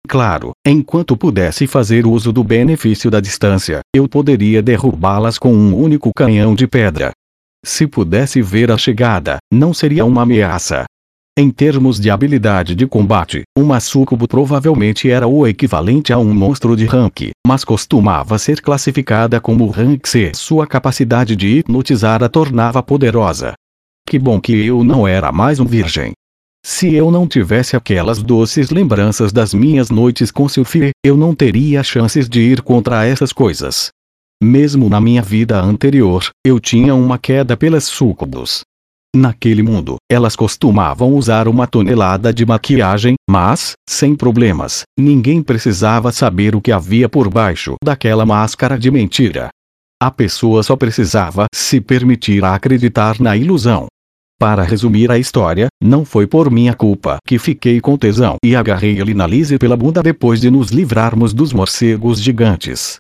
Claro, 0.08 0.52
enquanto 0.66 1.16
pudesse 1.16 1.68
fazer 1.68 2.08
uso 2.08 2.34
do 2.34 2.44
benefício 2.44 3.12
da 3.12 3.20
distância, 3.20 3.82
eu 3.96 4.10
poderia 4.10 4.64
derrubá-las 4.64 5.38
com 5.38 5.54
um 5.54 5.80
único 5.80 6.10
canhão 6.16 6.56
de 6.56 6.66
pedra. 6.66 7.12
Se 7.64 7.86
pudesse 7.86 8.42
ver 8.42 8.72
a 8.72 8.78
chegada, 8.78 9.38
não 9.54 9.72
seria 9.72 10.04
uma 10.04 10.24
ameaça, 10.24 10.86
em 11.38 11.52
termos 11.52 12.00
de 12.00 12.10
habilidade 12.10 12.74
de 12.74 12.88
combate, 12.88 13.44
uma 13.58 13.82
sucubo 13.82 14.26
provavelmente 14.26 15.12
era 15.12 15.28
o 15.28 15.46
equivalente 15.46 16.14
a 16.14 16.18
um 16.18 16.34
monstro 16.34 16.78
de 16.78 16.86
rank, 16.86 17.32
mas 17.46 17.66
costumava 17.66 18.38
ser 18.40 18.62
classificada 18.62 19.42
como 19.42 19.68
rank 19.68 20.08
C. 20.08 20.32
Sua 20.34 20.66
capacidade 20.66 21.36
de 21.36 21.58
hipnotizar 21.58 22.24
a 22.24 22.30
tornava 22.30 22.82
poderosa. 22.82 23.54
Que 24.08 24.18
bom 24.18 24.40
que 24.40 24.66
eu 24.66 24.82
não 24.82 25.06
era 25.06 25.30
mais 25.30 25.60
um 25.60 25.66
virgem. 25.66 26.14
Se 26.66 26.96
eu 26.96 27.12
não 27.12 27.28
tivesse 27.28 27.76
aquelas 27.76 28.24
doces 28.24 28.70
lembranças 28.70 29.34
das 29.34 29.54
minhas 29.54 29.90
noites 29.90 30.32
com 30.32 30.48
Sylphie, 30.48 30.92
eu 31.06 31.18
não 31.18 31.36
teria 31.36 31.84
chances 31.84 32.30
de 32.30 32.40
ir 32.40 32.62
contra 32.62 33.06
essas 33.06 33.34
coisas. 33.34 33.90
Mesmo 34.42 34.90
na 34.90 35.02
minha 35.02 35.22
vida 35.22 35.60
anterior, 35.62 36.30
eu 36.46 36.62
tinha 36.62 36.96
uma 36.96 37.18
queda 37.18 37.58
pelas 37.58 37.84
sucubos. 37.84 38.64
Naquele 39.16 39.64
mundo, 39.64 39.96
elas 40.12 40.36
costumavam 40.36 41.14
usar 41.14 41.48
uma 41.48 41.66
tonelada 41.66 42.34
de 42.34 42.46
maquiagem, 42.46 43.16
mas, 43.30 43.72
sem 43.90 44.14
problemas, 44.14 44.84
ninguém 45.00 45.42
precisava 45.42 46.12
saber 46.12 46.54
o 46.54 46.60
que 46.60 46.70
havia 46.70 47.08
por 47.08 47.30
baixo 47.30 47.76
daquela 47.82 48.26
máscara 48.26 48.78
de 48.78 48.92
mentira. 48.92 49.48
A 50.04 50.12
pessoa 50.12 50.62
só 50.64 50.76
precisava 50.76 51.46
se 51.56 51.80
permitir 51.80 52.44
acreditar 52.44 53.18
na 53.22 53.38
ilusão. 53.38 53.88
Para 54.38 54.64
resumir 54.64 55.10
a 55.10 55.18
história, 55.18 55.68
não 55.82 56.04
foi 56.04 56.28
por 56.28 56.52
minha 56.52 56.74
culpa 56.74 57.20
que 57.26 57.40
fiquei 57.40 57.80
com 57.80 57.98
tesão 57.98 58.36
e 58.44 58.54
agarrei 58.54 59.00
ele 59.00 59.14
na 59.14 59.26
Lise 59.26 59.58
pela 59.58 59.78
bunda 59.78 60.04
depois 60.04 60.42
de 60.42 60.52
nos 60.52 60.72
livrarmos 60.72 61.34
dos 61.34 61.54
morcegos 61.54 62.22
gigantes. 62.22 62.98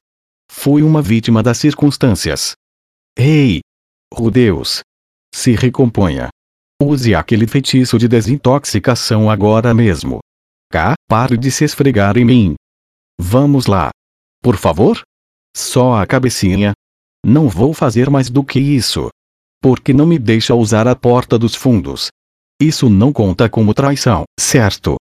Fui 0.49 0.81
uma 0.81 1.01
vítima 1.01 1.43
das 1.43 1.57
circunstâncias. 1.57 2.53
Ei! 3.19 3.59
Oh 4.17 4.31
Deus, 4.31 4.81
se 5.35 5.53
recomponha. 5.53 6.29
Use 6.81 7.13
aquele 7.13 7.45
feitiço 7.45 7.99
de 7.99 8.07
desintoxicação 8.07 9.29
agora 9.29 9.73
mesmo. 9.73 10.19
Cá, 10.71 10.93
pare 11.09 11.35
de 11.35 11.51
se 11.51 11.65
esfregar 11.65 12.17
em 12.17 12.23
mim. 12.23 12.55
Vamos 13.19 13.65
lá. 13.65 13.89
Por 14.41 14.55
favor? 14.55 15.01
Só 15.55 15.95
a 15.95 16.07
cabecinha. 16.07 16.71
Não 17.23 17.49
vou 17.49 17.73
fazer 17.73 18.09
mais 18.09 18.29
do 18.29 18.45
que 18.45 18.59
isso. 18.59 19.09
Porque 19.61 19.93
não 19.93 20.07
me 20.07 20.17
deixa 20.17 20.55
usar 20.55 20.87
a 20.87 20.95
porta 20.95 21.37
dos 21.37 21.53
fundos. 21.53 22.07
Isso 22.61 22.89
não 22.89 23.11
conta 23.11 23.49
como 23.49 23.73
traição, 23.73 24.23
certo? 24.39 24.95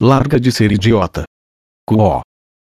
Larga 0.00 0.40
de 0.40 0.50
ser 0.50 0.72
idiota. 0.72 1.24
Quó. 1.86 2.22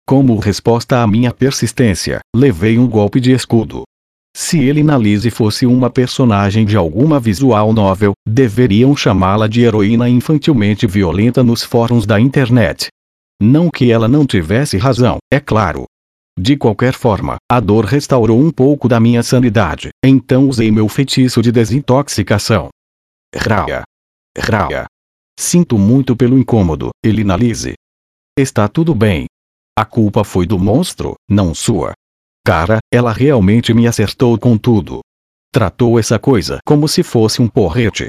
Como 0.08 0.38
resposta 0.38 1.02
à 1.02 1.08
minha 1.08 1.34
persistência, 1.34 2.20
levei 2.36 2.78
um 2.78 2.88
golpe 2.88 3.20
de 3.20 3.32
escudo. 3.32 3.84
Se 4.36 4.60
ele 4.60 4.84
na 4.84 4.98
Lise 4.98 5.30
fosse 5.30 5.66
uma 5.66 5.90
personagem 5.90 6.66
de 6.66 6.78
alguma 6.78 7.20
visual 7.20 7.74
novel, 7.74 8.14
deveriam 8.28 8.96
chamá-la 8.96 9.48
de 9.48 9.62
heroína 9.62 10.08
infantilmente 10.08 10.86
violenta 10.88 11.44
nos 11.44 11.64
fóruns 11.64 12.06
da 12.06 12.20
internet. 12.20 12.88
Não 13.42 13.70
que 13.70 13.92
ela 13.92 14.08
não 14.08 14.26
tivesse 14.26 14.78
razão, 14.78 15.18
é 15.32 15.40
claro. 15.40 15.86
De 16.38 16.56
qualquer 16.56 16.94
forma, 16.94 17.36
a 17.52 17.60
dor 17.60 17.86
restaurou 17.86 18.40
um 18.40 18.52
pouco 18.52 18.88
da 18.88 19.00
minha 19.00 19.22
sanidade, 19.24 19.90
então 20.04 20.48
usei 20.48 20.72
meu 20.72 20.88
feitiço 20.88 21.42
de 21.42 21.52
desintoxicação. 21.52 22.70
Raya. 23.36 23.84
Raya. 24.38 24.86
Sinto 25.38 25.78
muito 25.78 26.16
pelo 26.16 26.38
incômodo, 26.38 26.92
Elina 27.04 27.36
Lise. 27.36 27.74
Está 28.38 28.68
tudo 28.68 28.96
bem. 28.96 29.26
A 29.78 29.86
culpa 29.86 30.24
foi 30.24 30.46
do 30.46 30.60
monstro, 30.60 31.16
não 31.30 31.54
sua. 31.54 31.94
Cara, 32.46 32.80
ela 32.92 33.12
realmente 33.12 33.74
me 33.74 33.88
acertou 33.88 34.38
com 34.38 34.58
tudo. 34.58 35.02
Tratou 35.52 36.00
essa 36.00 36.20
coisa 36.20 36.60
como 36.66 36.88
se 36.88 37.04
fosse 37.04 37.42
um 37.42 37.48
porrete. 37.48 38.08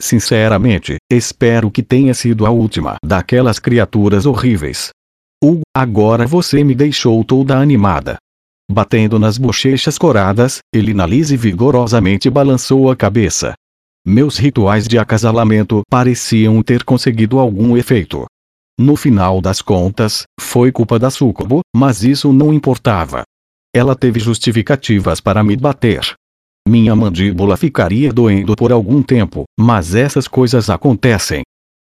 Sinceramente, 0.00 0.96
espero 1.10 1.70
que 1.70 1.82
tenha 1.82 2.14
sido 2.14 2.46
a 2.46 2.50
última 2.50 2.96
daquelas 3.04 3.58
criaturas 3.58 4.26
horríveis. 4.26 4.90
Uh, 5.42 5.60
agora 5.76 6.26
você 6.26 6.62
me 6.62 6.74
deixou 6.74 7.24
toda 7.24 7.58
animada. 7.58 8.16
Batendo 8.70 9.18
nas 9.18 9.38
bochechas 9.38 9.96
coradas, 9.96 10.58
Elinalise 10.74 11.36
vigorosamente 11.36 12.28
balançou 12.28 12.90
a 12.90 12.96
cabeça. 12.96 13.54
Meus 14.06 14.36
rituais 14.36 14.86
de 14.86 14.98
acasalamento 14.98 15.82
pareciam 15.90 16.62
ter 16.62 16.84
conseguido 16.84 17.38
algum 17.38 17.76
efeito. 17.76 18.26
No 18.78 18.94
final 18.94 19.40
das 19.40 19.60
contas, 19.60 20.22
foi 20.40 20.70
culpa 20.70 20.98
da 20.98 21.10
súcubo, 21.10 21.60
mas 21.74 22.04
isso 22.04 22.32
não 22.32 22.52
importava. 22.52 23.24
Ela 23.74 23.94
teve 23.94 24.18
justificativas 24.18 25.20
para 25.20 25.44
me 25.44 25.56
bater. 25.56 26.14
Minha 26.66 26.94
mandíbula 26.94 27.56
ficaria 27.56 28.12
doendo 28.12 28.54
por 28.56 28.72
algum 28.72 29.02
tempo, 29.02 29.44
mas 29.58 29.94
essas 29.94 30.28
coisas 30.28 30.68
acontecem. 30.68 31.42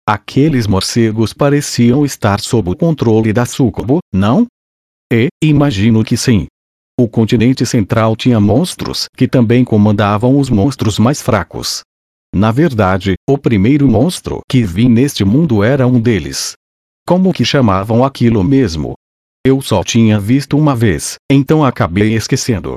Aqueles 0.08 0.66
morcegos 0.66 1.32
pareciam 1.32 2.04
estar 2.04 2.40
sob 2.40 2.70
o 2.70 2.76
controle 2.76 3.32
da 3.32 3.46
súcubo, 3.46 3.98
não? 4.12 4.46
E, 5.12 5.28
imagino 5.42 6.04
que 6.04 6.16
sim. 6.16 6.46
O 6.98 7.08
continente 7.08 7.64
central 7.64 8.14
tinha 8.14 8.38
monstros 8.38 9.06
que 9.16 9.26
também 9.26 9.64
comandavam 9.64 10.38
os 10.38 10.50
monstros 10.50 10.98
mais 10.98 11.22
fracos. 11.22 11.80
Na 12.34 12.52
verdade, 12.52 13.14
o 13.28 13.36
primeiro 13.36 13.88
monstro 13.88 14.40
que 14.48 14.62
vi 14.62 14.88
neste 14.88 15.24
mundo 15.24 15.64
era 15.64 15.86
um 15.86 16.00
deles. 16.00 16.52
Como 17.06 17.32
que 17.32 17.44
chamavam 17.44 18.04
aquilo 18.04 18.44
mesmo? 18.44 18.94
Eu 19.42 19.62
só 19.62 19.82
tinha 19.82 20.20
visto 20.20 20.58
uma 20.58 20.76
vez, 20.76 21.16
então 21.32 21.64
acabei 21.64 22.14
esquecendo. 22.14 22.74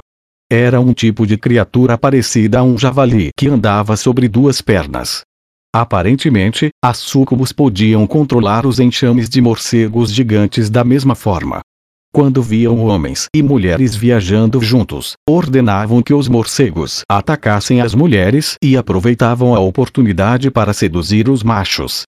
Era 0.49 0.79
um 0.79 0.93
tipo 0.93 1.27
de 1.27 1.37
criatura 1.37 1.97
parecida 1.97 2.59
a 2.59 2.63
um 2.63 2.77
javali 2.77 3.31
que 3.37 3.49
andava 3.49 3.97
sobre 3.97 4.29
duas 4.29 4.61
pernas. 4.61 5.23
Aparentemente, 5.75 6.69
as 6.81 6.99
súcubos 6.99 7.51
podiam 7.51 8.07
controlar 8.07 8.65
os 8.65 8.79
enxames 8.79 9.27
de 9.27 9.41
morcegos 9.41 10.13
gigantes 10.13 10.69
da 10.69 10.85
mesma 10.85 11.15
forma. 11.15 11.59
Quando 12.13 12.41
viam 12.41 12.79
homens 12.85 13.25
e 13.35 13.43
mulheres 13.43 13.93
viajando 13.93 14.61
juntos, 14.61 15.15
ordenavam 15.27 16.01
que 16.01 16.13
os 16.13 16.29
morcegos 16.29 17.01
atacassem 17.11 17.81
as 17.81 17.93
mulheres 17.93 18.55
e 18.63 18.77
aproveitavam 18.77 19.53
a 19.53 19.59
oportunidade 19.59 20.49
para 20.49 20.71
seduzir 20.71 21.27
os 21.27 21.43
machos 21.43 22.05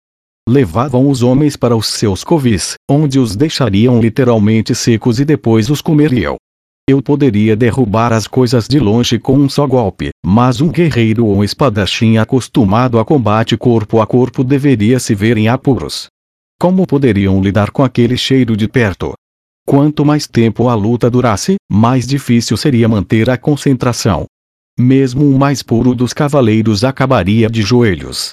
levavam 0.48 1.10
os 1.10 1.24
homens 1.24 1.56
para 1.56 1.76
os 1.76 1.88
seus 1.88 2.24
covis, 2.24 2.76
onde 2.90 3.20
os 3.20 3.36
deixariam 3.36 4.00
literalmente 4.00 4.76
secos 4.76 5.20
e 5.20 5.26
depois 5.26 5.70
os 5.70 5.82
comeriam. 5.82 6.38
Eu 6.88 7.02
poderia 7.02 7.56
derrubar 7.56 8.14
as 8.14 8.28
coisas 8.28 8.68
de 8.68 8.80
longe 8.80 9.18
com 9.18 9.34
um 9.34 9.50
só 9.50 9.66
golpe, 9.66 10.12
mas 10.24 10.62
um 10.62 10.70
guerreiro 10.70 11.26
ou 11.26 11.38
um 11.38 11.44
espadachim 11.44 12.18
acostumado 12.18 13.00
a 13.00 13.06
combate 13.06 13.58
corpo 13.58 14.00
a 14.00 14.06
corpo 14.06 14.44
deveria 14.44 15.00
se 15.00 15.16
ver 15.16 15.36
em 15.36 15.48
apuros. 15.48 16.08
Como 16.60 16.86
poderiam 16.86 17.42
lidar 17.42 17.72
com 17.72 17.84
aquele 17.84 18.16
cheiro 18.16 18.56
de 18.56 18.68
perto? 18.68 19.14
Quanto 19.68 20.06
mais 20.06 20.28
tempo 20.28 20.70
a 20.70 20.76
luta 20.76 21.10
durasse, 21.10 21.56
mais 21.68 22.06
difícil 22.06 22.56
seria 22.56 22.88
manter 22.88 23.32
a 23.32 23.38
concentração. 23.38 24.26
Mesmo 24.80 25.28
o 25.28 25.40
mais 25.40 25.64
puro 25.64 25.96
dos 25.96 26.14
cavaleiros 26.14 26.84
acabaria 26.84 27.50
de 27.50 27.64
joelhos. 27.64 28.30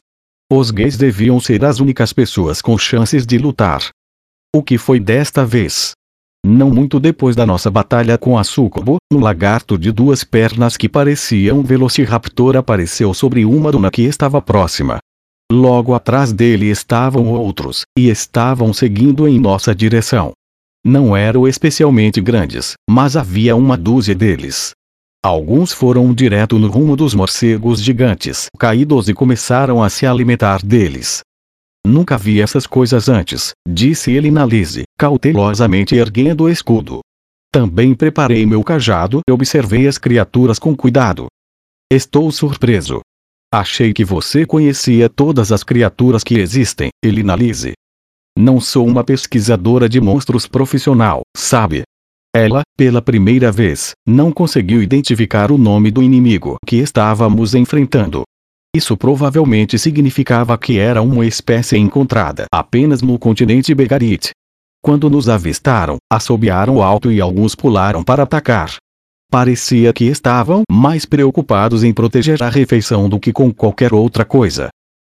Os 0.50 0.70
gays 0.70 0.96
deviam 0.96 1.38
ser 1.40 1.64
as 1.64 1.80
únicas 1.80 2.12
pessoas 2.12 2.62
com 2.62 2.76
chances 2.78 3.26
de 3.26 3.38
lutar. 3.38 3.88
O 4.54 4.62
que 4.62 4.76
foi 4.78 5.00
desta 5.00 5.46
vez? 5.46 5.92
Não 6.44 6.70
muito 6.70 6.98
depois 6.98 7.36
da 7.36 7.46
nossa 7.46 7.70
batalha 7.70 8.18
com 8.18 8.36
a 8.36 8.42
Sucubo, 8.42 8.96
um 9.12 9.20
lagarto 9.20 9.78
de 9.78 9.92
duas 9.92 10.24
pernas 10.24 10.76
que 10.76 10.88
parecia 10.88 11.54
um 11.54 11.62
velociraptor 11.62 12.56
apareceu 12.56 13.14
sobre 13.14 13.44
uma 13.44 13.70
duna 13.70 13.90
que 13.90 14.02
estava 14.02 14.42
próxima. 14.42 14.98
Logo 15.50 15.94
atrás 15.94 16.32
dele 16.32 16.66
estavam 16.66 17.28
outros, 17.28 17.82
e 17.96 18.08
estavam 18.08 18.72
seguindo 18.72 19.28
em 19.28 19.38
nossa 19.38 19.74
direção. 19.74 20.32
Não 20.84 21.16
eram 21.16 21.46
especialmente 21.46 22.20
grandes, 22.20 22.72
mas 22.90 23.16
havia 23.16 23.54
uma 23.54 23.76
dúzia 23.76 24.14
deles. 24.14 24.72
Alguns 25.24 25.72
foram 25.72 26.12
direto 26.12 26.58
no 26.58 26.66
rumo 26.66 26.96
dos 26.96 27.14
morcegos 27.14 27.80
gigantes 27.80 28.46
caídos 28.58 29.08
e 29.08 29.14
começaram 29.14 29.80
a 29.80 29.88
se 29.88 30.04
alimentar 30.04 30.60
deles. 30.60 31.20
Nunca 31.86 32.18
vi 32.18 32.40
essas 32.40 32.66
coisas 32.66 33.08
antes, 33.08 33.52
disse 33.68 34.10
ele 34.10 34.32
na 34.32 34.44
Lise, 34.44 34.82
cautelosamente 34.98 35.94
erguendo 35.94 36.44
o 36.44 36.50
escudo. 36.50 37.00
Também 37.52 37.94
preparei 37.94 38.44
meu 38.44 38.64
cajado 38.64 39.20
e 39.28 39.30
observei 39.30 39.86
as 39.86 39.96
criaturas 39.96 40.58
com 40.58 40.74
cuidado. 40.74 41.26
Estou 41.92 42.32
surpreso. 42.32 43.00
Achei 43.52 43.92
que 43.92 44.04
você 44.04 44.44
conhecia 44.44 45.08
todas 45.08 45.52
as 45.52 45.62
criaturas 45.62 46.24
que 46.24 46.34
existem, 46.34 46.88
Elinalise. 47.04 47.74
Não 48.36 48.60
sou 48.60 48.86
uma 48.86 49.04
pesquisadora 49.04 49.88
de 49.88 50.00
monstros 50.00 50.48
profissional, 50.48 51.20
sabe? 51.36 51.82
Ela, 52.34 52.62
pela 52.78 53.02
primeira 53.02 53.52
vez, 53.52 53.92
não 54.08 54.32
conseguiu 54.32 54.82
identificar 54.82 55.52
o 55.52 55.58
nome 55.58 55.90
do 55.90 56.02
inimigo 56.02 56.56
que 56.66 56.76
estávamos 56.76 57.54
enfrentando. 57.54 58.22
Isso 58.74 58.96
provavelmente 58.96 59.78
significava 59.78 60.56
que 60.56 60.78
era 60.78 61.02
uma 61.02 61.26
espécie 61.26 61.76
encontrada 61.76 62.46
apenas 62.50 63.02
no 63.02 63.18
continente 63.18 63.74
Begarit. 63.74 64.30
Quando 64.82 65.10
nos 65.10 65.28
avistaram, 65.28 65.98
assobiaram 66.10 66.82
alto 66.82 67.12
e 67.12 67.20
alguns 67.20 67.54
pularam 67.54 68.02
para 68.02 68.22
atacar. 68.22 68.76
Parecia 69.30 69.92
que 69.92 70.06
estavam 70.06 70.62
mais 70.70 71.04
preocupados 71.04 71.84
em 71.84 71.92
proteger 71.92 72.42
a 72.42 72.48
refeição 72.48 73.10
do 73.10 73.20
que 73.20 73.30
com 73.30 73.52
qualquer 73.52 73.92
outra 73.92 74.24
coisa. 74.24 74.70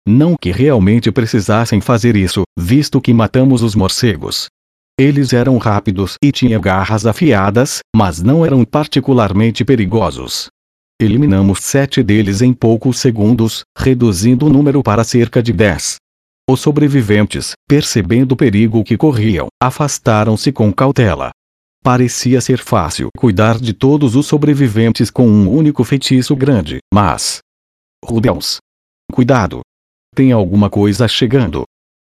Não 0.07 0.35
que 0.39 0.51
realmente 0.51 1.11
precisassem 1.11 1.81
fazer 1.81 2.15
isso, 2.15 2.43
visto 2.57 3.01
que 3.01 3.11
matamos 3.11 3.63
os 3.63 3.73
morcegos. 3.73 4.47
Eles 4.99 5.31
eram 5.31 5.57
rápidos 5.59 6.15
e 6.23 6.31
tinham 6.31 6.59
garras 6.59 7.05
afiadas, 7.05 7.79
mas 7.95 8.23
não 8.23 8.43
eram 8.43 8.65
particularmente 8.65 9.63
perigosos. 9.63 10.47
Eliminamos 10.99 11.59
sete 11.59 12.01
deles 12.01 12.41
em 12.41 12.51
poucos 12.51 12.97
segundos, 12.97 13.61
reduzindo 13.77 14.47
o 14.47 14.49
número 14.49 14.81
para 14.81 15.03
cerca 15.03 15.43
de 15.43 15.53
dez. 15.53 15.97
Os 16.49 16.61
sobreviventes, 16.61 17.51
percebendo 17.67 18.31
o 18.31 18.35
perigo 18.35 18.83
que 18.83 18.97
corriam, 18.97 19.47
afastaram-se 19.61 20.51
com 20.51 20.73
cautela. 20.73 21.29
Parecia 21.83 22.41
ser 22.41 22.57
fácil 22.57 23.09
cuidar 23.15 23.59
de 23.59 23.73
todos 23.73 24.15
os 24.15 24.25
sobreviventes 24.25 25.11
com 25.11 25.27
um 25.27 25.47
único 25.47 25.83
feitiço 25.83 26.35
grande, 26.35 26.79
mas. 26.91 27.37
Rudeus! 28.03 28.57
Cuidado! 29.11 29.61
Tem 30.15 30.31
alguma 30.31 30.71
coisa 30.71 31.07
chegando. 31.07 31.65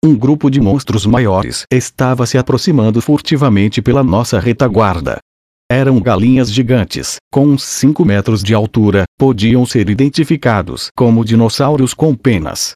Um 0.05 0.15
grupo 0.15 0.51
de 0.51 0.61
monstros 0.61 1.03
maiores 1.03 1.65
estava 1.73 2.27
se 2.27 2.37
aproximando 2.37 3.01
furtivamente 3.01 3.81
pela 3.81 4.03
nossa 4.03 4.39
retaguarda. 4.39 5.17
Eram 5.67 5.99
galinhas 5.99 6.53
gigantes, 6.53 7.15
com 7.33 7.47
uns 7.47 7.63
5 7.63 8.05
metros 8.05 8.43
de 8.43 8.53
altura, 8.53 9.05
podiam 9.17 9.65
ser 9.65 9.89
identificados 9.89 10.89
como 10.95 11.25
dinossauros 11.25 11.91
com 11.95 12.13
penas. 12.13 12.73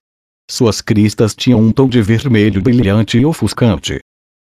Suas 0.50 0.82
cristas 0.82 1.36
tinham 1.36 1.60
um 1.60 1.72
tom 1.72 1.88
de 1.88 2.02
vermelho 2.02 2.64
brilhante 2.64 3.20
e 3.20 3.26
ofuscante. 3.28 4.00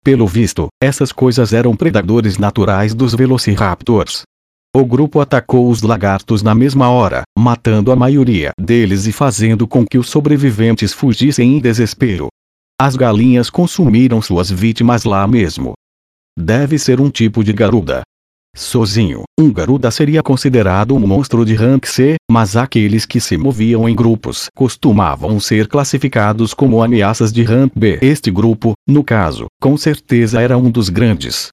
Pelo 0.03 0.25
visto, 0.25 0.67
essas 0.81 1.11
coisas 1.11 1.53
eram 1.53 1.75
predadores 1.75 2.39
naturais 2.39 2.95
dos 2.95 3.13
velociraptors. 3.13 4.23
O 4.75 4.83
grupo 4.83 5.19
atacou 5.19 5.69
os 5.69 5.83
lagartos 5.83 6.41
na 6.41 6.55
mesma 6.55 6.89
hora, 6.89 7.21
matando 7.37 7.91
a 7.91 7.95
maioria 7.95 8.49
deles 8.59 9.05
e 9.05 9.11
fazendo 9.11 9.67
com 9.67 9.85
que 9.85 9.99
os 9.99 10.09
sobreviventes 10.09 10.91
fugissem 10.91 11.57
em 11.57 11.59
desespero. 11.59 12.27
As 12.83 12.95
galinhas 12.95 13.47
consumiram 13.47 14.19
suas 14.23 14.49
vítimas 14.49 15.03
lá 15.03 15.27
mesmo. 15.27 15.73
Deve 16.35 16.79
ser 16.79 16.99
um 16.99 17.11
tipo 17.11 17.43
de 17.43 17.53
garuda. 17.53 18.01
Sozinho, 18.55 19.21
um 19.39 19.53
garuda 19.53 19.91
seria 19.91 20.23
considerado 20.23 20.95
um 20.95 20.99
monstro 20.99 21.45
de 21.45 21.53
rank 21.53 21.85
C, 21.85 22.15
mas 22.27 22.57
aqueles 22.57 23.05
que 23.05 23.21
se 23.21 23.37
moviam 23.37 23.87
em 23.87 23.95
grupos 23.95 24.47
costumavam 24.55 25.39
ser 25.39 25.67
classificados 25.67 26.55
como 26.55 26.81
ameaças 26.81 27.31
de 27.31 27.43
rank 27.43 27.71
B. 27.75 27.99
Este 28.01 28.31
grupo, 28.31 28.73
no 28.89 29.03
caso, 29.03 29.45
com 29.61 29.77
certeza 29.77 30.41
era 30.41 30.57
um 30.57 30.71
dos 30.71 30.89
grandes. 30.89 31.49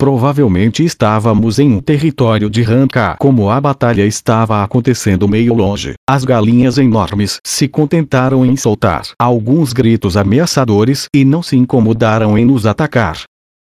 Provavelmente 0.00 0.84
estávamos 0.84 1.58
em 1.58 1.72
um 1.72 1.80
território 1.80 2.48
de 2.48 2.62
Ranka. 2.62 3.16
Como 3.18 3.50
a 3.50 3.60
batalha 3.60 4.06
estava 4.06 4.62
acontecendo 4.62 5.26
meio 5.26 5.52
longe, 5.52 5.94
as 6.08 6.24
galinhas 6.24 6.78
enormes 6.78 7.40
se 7.44 7.66
contentaram 7.66 8.46
em 8.46 8.56
soltar 8.56 9.02
alguns 9.18 9.72
gritos 9.72 10.16
ameaçadores 10.16 11.08
e 11.12 11.24
não 11.24 11.42
se 11.42 11.56
incomodaram 11.56 12.38
em 12.38 12.44
nos 12.44 12.64
atacar. 12.64 13.24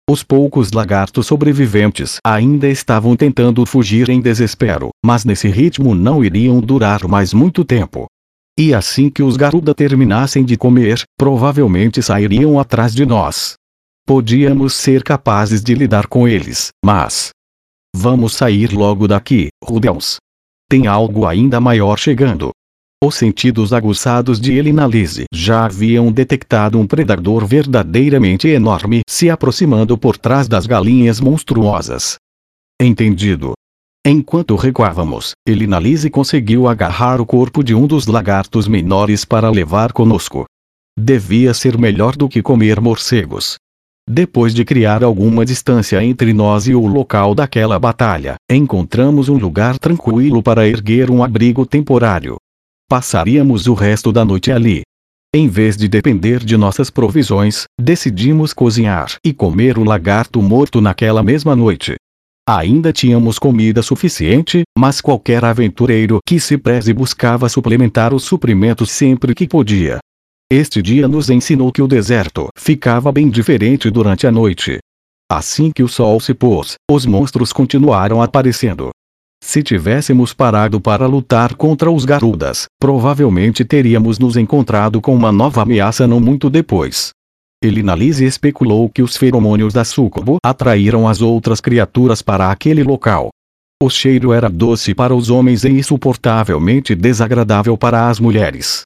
Os 0.09 0.23
poucos 0.23 0.71
lagartos 0.71 1.27
sobreviventes 1.27 2.19
ainda 2.25 2.69
estavam 2.69 3.17
tentando 3.17 3.67
fugir 3.67 4.09
em 4.09 4.21
desespero, 4.21 4.91
mas 5.05 5.25
nesse 5.25 5.49
ritmo 5.49 5.97
não 5.97 6.25
iriam 6.25 6.61
durar 6.61 7.09
mais 7.09 7.35
muito 7.35 7.65
tempo. 7.65 8.07
E 8.57 8.73
assim 8.73 9.11
que 9.11 9.23
os 9.23 9.37
garuda 9.37 9.75
terminassem 9.75 10.45
de 10.45 10.57
comer, 10.57 11.03
provavelmente 11.19 12.01
sairiam 12.01 12.61
atrás 12.61 12.95
de 12.95 13.05
nós. 13.05 13.55
Podíamos 14.11 14.75
ser 14.75 15.05
capazes 15.05 15.63
de 15.63 15.73
lidar 15.73 16.09
com 16.09 16.27
eles, 16.27 16.71
mas. 16.85 17.31
Vamos 17.95 18.35
sair 18.35 18.73
logo 18.73 19.07
daqui, 19.07 19.51
Rubens. 19.63 20.17
Tem 20.69 20.89
algo 20.89 21.27
ainda 21.27 21.61
maior 21.61 21.97
chegando. 21.97 22.51
Os 23.01 23.15
sentidos 23.15 23.73
aguçados 23.73 24.41
de 24.41 24.53
Elinalise 24.55 25.27
já 25.33 25.65
haviam 25.65 26.11
detectado 26.11 26.77
um 26.77 26.89
predador 26.89 27.47
verdadeiramente 27.47 28.49
enorme 28.49 29.03
se 29.09 29.31
aproximando 29.31 29.97
por 29.97 30.19
trás 30.19 30.49
das 30.49 30.67
galinhas 30.67 31.21
monstruosas. 31.21 32.17
Entendido. 32.83 33.53
Enquanto 34.05 34.57
recuávamos, 34.57 35.35
Elinalise 35.47 36.11
conseguiu 36.11 36.67
agarrar 36.67 37.21
o 37.21 37.25
corpo 37.25 37.63
de 37.63 37.77
um 37.77 37.87
dos 37.87 38.09
lagartos 38.09 38.67
menores 38.67 39.25
para 39.25 39.49
levar 39.49 39.93
conosco. 39.93 40.47
Devia 40.99 41.55
ser 41.55 41.79
melhor 41.79 42.17
do 42.17 42.29
que 42.29 42.43
comer 42.43 42.81
morcegos. 42.81 43.57
Depois 44.09 44.53
de 44.53 44.65
criar 44.65 45.05
alguma 45.05 45.45
distância 45.45 46.03
entre 46.03 46.33
nós 46.33 46.67
e 46.67 46.75
o 46.75 46.87
local 46.87 47.35
daquela 47.35 47.79
batalha, 47.79 48.35
encontramos 48.51 49.29
um 49.29 49.39
lugar 49.39 49.79
tranquilo 49.79 50.43
para 50.43 50.67
erguer 50.67 51.11
um 51.11 51.23
abrigo 51.23 51.65
temporário. 51.65 52.37
Passaríamos 52.89 53.69
o 53.69 53.75
resto 53.75 54.11
da 54.11 54.25
noite 54.25 54.51
ali. 54.51 54.83
Em 55.33 55.47
vez 55.47 55.77
de 55.77 55.87
depender 55.87 56.41
de 56.41 56.57
nossas 56.57 56.91
provisões, 56.91 57.67
decidimos 57.81 58.53
cozinhar 58.53 59.15
e 59.25 59.33
comer 59.33 59.79
o 59.79 59.85
lagarto 59.85 60.43
morto 60.43 60.81
naquela 60.81 61.23
mesma 61.23 61.55
noite. 61.55 61.95
Ainda 62.49 62.93
tínhamos 62.93 63.39
comida 63.39 63.81
suficiente, 63.81 64.63
mas 64.77 65.01
qualquer 65.01 65.45
aventureiro 65.45 66.19
que 66.27 66.41
se 66.41 66.59
preze 66.59 66.93
buscava 66.93 67.49
suplementar 67.49 68.13
os 68.13 68.25
suprimentos 68.25 68.91
sempre 68.91 69.37
que 69.37 69.47
podia. 69.47 70.01
Este 70.53 70.83
dia 70.83 71.07
nos 71.07 71.31
ensinou 71.31 71.71
que 71.71 71.81
o 71.81 71.87
deserto 71.87 72.49
ficava 72.59 73.13
bem 73.13 73.31
diferente 73.31 73.89
durante 73.89 74.27
a 74.27 74.33
noite. 74.33 74.81
Assim 75.31 75.71
que 75.71 75.81
o 75.81 75.87
sol 75.87 76.19
se 76.19 76.35
pôs, 76.35 76.75
os 76.91 77.07
monstros 77.07 77.53
continuaram 77.53 78.21
aparecendo. 78.21 78.91
Se 79.41 79.63
tivéssemos 79.63 80.35
parado 80.35 80.81
para 80.81 81.07
lutar 81.07 81.55
contra 81.55 81.89
os 81.89 82.05
garudas, 82.05 82.65
provavelmente 82.81 83.65
teríamos 83.65 84.19
nos 84.19 84.37
encontrado 84.37 85.01
com 85.01 85.15
uma 85.15 85.31
nova 85.31 85.63
ameaça 85.63 86.05
não 86.05 86.19
muito 86.19 86.51
depois. 86.51 87.11
Elinalise 87.63 88.25
especulou 88.25 88.89
que 88.89 89.03
os 89.03 89.17
feromônios 89.17 89.73
da 89.73 89.85
sucubo 89.85 90.39
atraíram 90.45 91.07
as 91.07 91.23
outras 91.23 91.61
criaturas 91.61 92.23
para 92.23 92.51
aquele 92.51 92.83
local. 92.83 93.29
O 93.81 93.89
cheiro 93.89 94.33
era 94.33 94.51
doce 94.51 94.97
para 94.97 95.15
os 95.15 95.31
homens 95.31 95.63
e 95.63 95.69
insuportavelmente 95.69 96.97
desagradável 96.97 97.79
para 97.79 98.09
as 98.09 98.19
mulheres. 98.19 98.83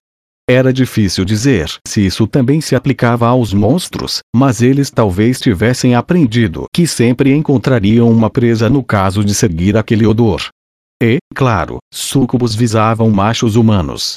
Era 0.48 0.74
difícil 0.74 1.24
dizer 1.24 1.72
se 1.88 2.04
isso 2.04 2.26
também 2.26 2.61
se 2.61 2.76
aplicava 2.76 3.26
aos 3.26 3.54
monstros, 3.54 4.18
mas 4.37 4.61
eles 4.61 4.90
talvez 4.90 5.40
tivessem 5.40 5.94
aprendido 5.94 6.66
que 6.70 6.87
sempre 6.87 7.33
encontrariam 7.33 8.11
uma 8.11 8.28
presa 8.28 8.68
no 8.68 8.83
caso 8.83 9.24
de 9.24 9.35
seguir 9.35 9.74
aquele 9.74 10.07
odor. 10.07 10.48
E, 11.02 11.16
claro, 11.35 11.78
súcubos 11.92 12.54
visavam 12.54 13.11
machos 13.11 13.57
humanos. 13.57 14.16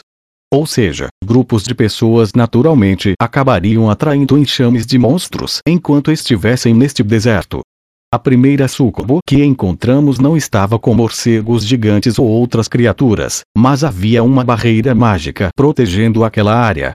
Ou 0.54 0.66
seja, 0.66 1.08
grupos 1.24 1.64
de 1.64 1.74
pessoas 1.74 2.34
naturalmente 2.34 3.14
acabariam 3.22 3.90
atraindo 3.90 4.38
enxames 4.38 4.86
de 4.86 4.98
monstros 4.98 5.60
enquanto 5.66 6.12
estivessem 6.12 6.74
neste 6.74 7.04
deserto. 7.04 7.62
A 8.10 8.18
primeira 8.18 8.70
súcubo 8.70 9.20
que 9.28 9.44
encontramos 9.44 10.18
não 10.18 10.38
estava 10.38 10.80
com 10.80 10.94
morcegos 10.94 11.66
gigantes 11.66 12.18
ou 12.18 12.26
outras 12.26 12.70
criaturas, 12.70 13.42
mas 13.56 13.84
havia 13.84 14.24
uma 14.24 14.46
barreira 14.46 14.96
mágica 14.96 15.50
protegendo 15.54 16.24
aquela 16.24 16.56
área. 16.56 16.94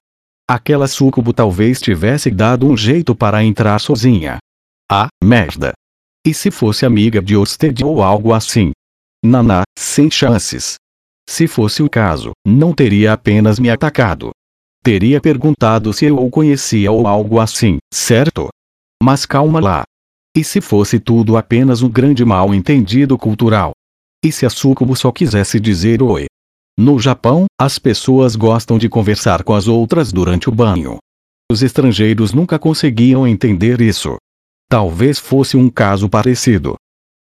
Aquela 0.48 0.88
súcubo 0.88 1.34
talvez 1.34 1.82
tivesse 1.82 2.30
dado 2.30 2.66
um 2.66 2.74
jeito 2.74 3.14
para 3.14 3.44
entrar 3.44 3.78
sozinha. 3.78 4.38
Ah, 4.90 5.08
merda! 5.22 5.74
E 6.26 6.32
se 6.32 6.50
fosse 6.50 6.86
amiga 6.86 7.20
de 7.20 7.36
Orsted 7.36 7.84
ou 7.84 8.02
algo 8.02 8.32
assim? 8.32 8.72
Naná, 9.22 9.64
sem 9.78 10.10
chances. 10.10 10.76
Se 11.28 11.46
fosse 11.46 11.82
o 11.82 11.90
caso, 11.90 12.30
não 12.46 12.72
teria 12.72 13.12
apenas 13.12 13.58
me 13.58 13.68
atacado. 13.68 14.30
Teria 14.82 15.20
perguntado 15.20 15.92
se 15.92 16.06
eu 16.06 16.16
o 16.16 16.30
conhecia 16.30 16.90
ou 16.90 17.06
algo 17.06 17.38
assim, 17.38 17.76
certo? 17.92 18.48
Mas 19.02 19.26
calma 19.26 19.60
lá. 19.60 19.82
E 20.34 20.42
se 20.42 20.62
fosse 20.62 20.98
tudo 20.98 21.36
apenas 21.36 21.82
um 21.82 21.90
grande 21.90 22.24
mal-entendido 22.24 23.18
cultural? 23.18 23.72
E 24.24 24.32
se 24.32 24.46
a 24.46 24.50
Sucubo 24.50 24.96
só 24.96 25.12
quisesse 25.12 25.60
dizer 25.60 26.02
oi? 26.02 26.24
No 26.78 26.98
Japão, 26.98 27.44
as 27.60 27.78
pessoas 27.78 28.34
gostam 28.34 28.78
de 28.78 28.88
conversar 28.88 29.44
com 29.44 29.52
as 29.52 29.68
outras 29.68 30.10
durante 30.10 30.48
o 30.48 30.52
banho. 30.52 30.96
Os 31.50 31.62
estrangeiros 31.62 32.32
nunca 32.32 32.58
conseguiam 32.58 33.28
entender 33.28 33.82
isso. 33.82 34.16
Talvez 34.70 35.18
fosse 35.18 35.54
um 35.54 35.68
caso 35.68 36.08
parecido. 36.08 36.76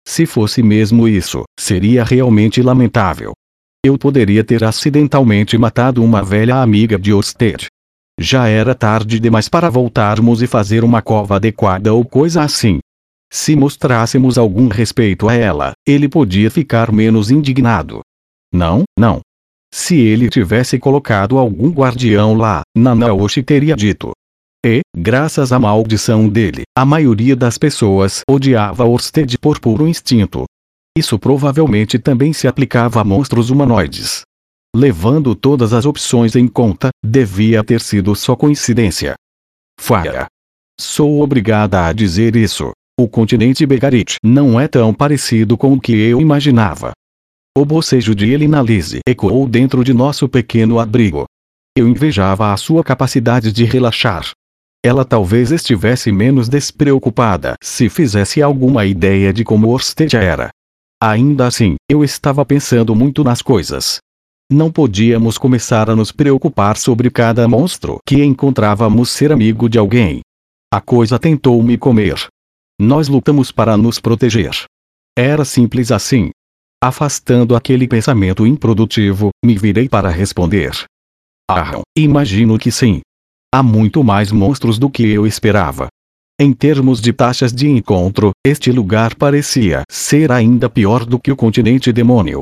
Se 0.07 0.25
fosse 0.25 0.63
mesmo 0.63 1.05
isso, 1.05 1.43
seria 1.59 2.05
realmente 2.05 2.61
lamentável. 2.61 3.33
Eu 3.85 3.97
poderia 3.97 4.41
ter 4.41 4.63
acidentalmente 4.63 5.57
matado 5.57 6.01
uma 6.01 6.23
velha 6.23 6.61
amiga 6.61 6.97
de 6.97 7.11
Orsted. 7.11 7.65
Já 8.17 8.47
era 8.47 8.73
tarde 8.73 9.19
demais 9.19 9.49
para 9.49 9.69
voltarmos 9.69 10.41
e 10.41 10.47
fazer 10.47 10.83
uma 10.83 11.01
cova 11.01 11.35
adequada 11.35 11.93
ou 11.93 12.05
coisa 12.05 12.41
assim. 12.41 12.79
Se 13.33 13.55
mostrássemos 13.55 14.37
algum 14.37 14.67
respeito 14.67 15.29
a 15.29 15.33
ela, 15.33 15.71
ele 15.87 16.09
podia 16.09 16.51
ficar 16.51 16.91
menos 16.91 17.31
indignado. 17.31 18.01
Não, 18.53 18.83
não. 18.99 19.21
Se 19.73 19.95
ele 19.95 20.29
tivesse 20.29 20.77
colocado 20.77 21.37
algum 21.37 21.69
guardião 21.69 22.33
lá, 22.33 22.61
Nanaoshi 22.75 23.41
teria 23.41 23.75
dito. 23.75 24.11
E, 24.65 24.81
graças 24.95 25.53
à 25.53 25.57
maldição 25.57 26.27
dele, 26.27 26.63
a 26.77 26.85
maioria 26.85 27.35
das 27.35 27.57
pessoas 27.57 28.21
odiava 28.29 28.85
Orsted 28.85 29.37
por 29.37 29.59
puro 29.59 29.87
instinto. 29.87 30.43
Isso 30.97 31.17
provavelmente 31.17 31.97
também 31.97 32.33
se 32.33 32.47
aplicava 32.47 32.99
a 32.99 33.03
monstros 33.03 33.49
humanoides. 33.49 34.23
Levando 34.75 35.35
todas 35.35 35.71
as 35.71 35.85
opções 35.85 36.35
em 36.35 36.47
conta, 36.47 36.89
devia 37.03 37.63
ter 37.63 37.79
sido 37.79 38.13
só 38.13 38.35
coincidência. 38.35 39.15
Fara. 39.79 40.27
Sou 40.79 41.21
obrigada 41.21 41.87
a 41.87 41.93
dizer 41.93 42.35
isso. 42.35 42.71
O 43.01 43.07
continente 43.07 43.65
Begarit 43.65 44.17
não 44.23 44.59
é 44.59 44.67
tão 44.67 44.93
parecido 44.93 45.57
com 45.57 45.73
o 45.73 45.81
que 45.81 45.91
eu 45.91 46.21
imaginava. 46.21 46.91
O 47.57 47.65
bocejo 47.65 48.13
de 48.13 48.29
Elinalise 48.29 48.99
ecoou 49.07 49.47
dentro 49.47 49.83
de 49.83 49.91
nosso 49.91 50.29
pequeno 50.29 50.79
abrigo. 50.79 51.25
Eu 51.75 51.87
invejava 51.87 52.53
a 52.53 52.57
sua 52.57 52.83
capacidade 52.83 53.51
de 53.51 53.65
relaxar. 53.65 54.29
Ela 54.85 55.03
talvez 55.03 55.51
estivesse 55.51 56.11
menos 56.11 56.47
despreocupada 56.47 57.55
se 57.59 57.89
fizesse 57.89 58.39
alguma 58.39 58.85
ideia 58.85 59.33
de 59.33 59.43
como 59.43 59.69
Orsted 59.69 60.15
era. 60.15 60.51
Ainda 61.01 61.47
assim, 61.47 61.77
eu 61.89 62.03
estava 62.03 62.45
pensando 62.45 62.93
muito 62.93 63.23
nas 63.23 63.41
coisas. 63.41 63.97
Não 64.47 64.71
podíamos 64.71 65.39
começar 65.39 65.89
a 65.89 65.95
nos 65.95 66.11
preocupar 66.11 66.77
sobre 66.77 67.09
cada 67.09 67.47
monstro 67.47 67.97
que 68.05 68.23
encontrávamos 68.23 69.09
ser 69.09 69.31
amigo 69.31 69.67
de 69.67 69.79
alguém. 69.79 70.21
A 70.71 70.79
coisa 70.79 71.17
tentou 71.17 71.63
me 71.63 71.79
comer, 71.79 72.29
nós 72.81 73.07
lutamos 73.07 73.51
para 73.51 73.77
nos 73.77 73.99
proteger. 73.99 74.65
Era 75.15 75.45
simples 75.45 75.91
assim. 75.91 76.31
Afastando 76.83 77.55
aquele 77.55 77.87
pensamento 77.87 78.45
improdutivo, 78.47 79.29
me 79.45 79.55
virei 79.55 79.87
para 79.87 80.09
responder. 80.09 80.71
Ah, 81.49 81.79
imagino 81.95 82.57
que 82.57 82.71
sim. 82.71 83.01
Há 83.53 83.61
muito 83.61 84.03
mais 84.03 84.31
monstros 84.31 84.79
do 84.79 84.89
que 84.89 85.07
eu 85.07 85.27
esperava. 85.27 85.89
Em 86.39 86.51
termos 86.53 86.99
de 86.99 87.13
taxas 87.13 87.53
de 87.53 87.69
encontro, 87.69 88.31
este 88.43 88.71
lugar 88.71 89.13
parecia 89.13 89.83
ser 89.91 90.31
ainda 90.31 90.67
pior 90.67 91.05
do 91.05 91.19
que 91.19 91.31
o 91.31 91.35
continente 91.35 91.93
demônio. 91.93 92.41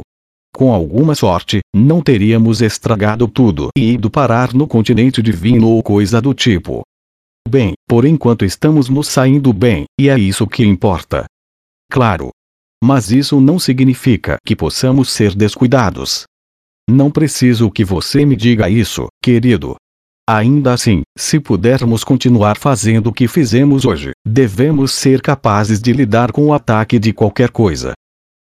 Com 0.56 0.74
alguma 0.74 1.16
sorte, 1.16 1.60
não 1.76 2.02
teríamos 2.02 2.62
estragado 2.62 3.28
tudo 3.28 3.70
e 3.78 3.92
ido 3.94 4.10
parar 4.10 4.54
no 4.54 4.66
continente 4.68 5.22
divino 5.22 5.68
ou 5.68 5.84
coisa 5.84 6.22
do 6.22 6.34
tipo 6.34 6.84
bem, 7.48 7.74
por 7.88 8.06
enquanto 8.06 8.46
estamos 8.46 8.90
nos 8.90 9.08
saindo 9.08 9.54
bem, 9.54 9.86
e 10.00 10.10
é 10.10 10.18
isso 10.18 10.48
que 10.48 10.64
importa. 10.64 11.26
Claro. 11.92 12.30
Mas 12.84 13.12
isso 13.12 13.42
não 13.42 13.60
significa 13.60 14.38
que 14.46 14.56
possamos 14.56 15.10
ser 15.10 15.36
descuidados. 15.36 16.24
Não 16.90 17.12
preciso 17.12 17.70
que 17.70 17.84
você 17.84 18.26
me 18.26 18.36
diga 18.36 18.70
isso, 18.70 19.08
querido. 19.22 19.76
Ainda 20.28 20.74
assim, 20.74 21.02
se 21.18 21.40
pudermos 21.40 22.04
continuar 22.04 22.58
fazendo 22.58 23.08
o 23.08 23.14
que 23.14 23.28
fizemos 23.28 23.84
hoje, 23.84 24.12
devemos 24.26 24.92
ser 24.92 25.22
capazes 25.22 25.82
de 25.82 25.92
lidar 25.92 26.32
com 26.32 26.46
o 26.46 26.54
ataque 26.54 27.00
de 27.00 27.12
qualquer 27.12 27.50
coisa. 27.50 27.94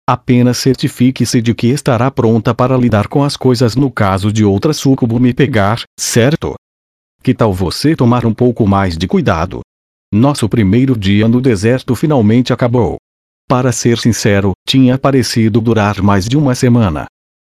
Apenas 0.07 0.59
certifique-se 0.59 1.41
de 1.41 1.55
que 1.55 1.69
estará 1.69 2.11
pronta 2.11 2.55
para 2.55 2.77
lidar 2.77 3.09
com 3.09 3.25
as 3.25 3.37
coisas 3.37 3.77
no 3.77 3.91
caso 3.91 4.33
de 4.33 4.45
outra 4.45 4.73
sucubo 4.73 5.19
me 5.19 5.33
pegar, 5.33 5.83
certo? 5.99 6.55
Que 7.23 7.35
tal 7.35 7.53
você 7.53 7.95
tomar 7.95 8.25
um 8.25 8.33
pouco 8.33 8.67
mais 8.67 8.97
de 8.97 9.07
cuidado? 9.07 9.61
Nosso 10.13 10.49
primeiro 10.49 10.97
dia 10.99 11.29
no 11.29 11.41
deserto 11.41 11.95
finalmente 11.95 12.53
acabou. 12.53 12.97
Para 13.47 13.73
ser 13.73 13.99
sincero, 13.99 14.53
tinha 14.67 14.97
parecido 14.97 15.61
durar 15.61 16.01
mais 16.01 16.27
de 16.27 16.37
uma 16.37 16.55
semana. 16.55 17.07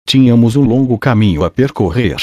Tínhamos 0.06 0.56
um 0.56 0.62
longo 0.64 0.98
caminho 0.98 1.44
a 1.44 1.50
percorrer, 1.50 2.16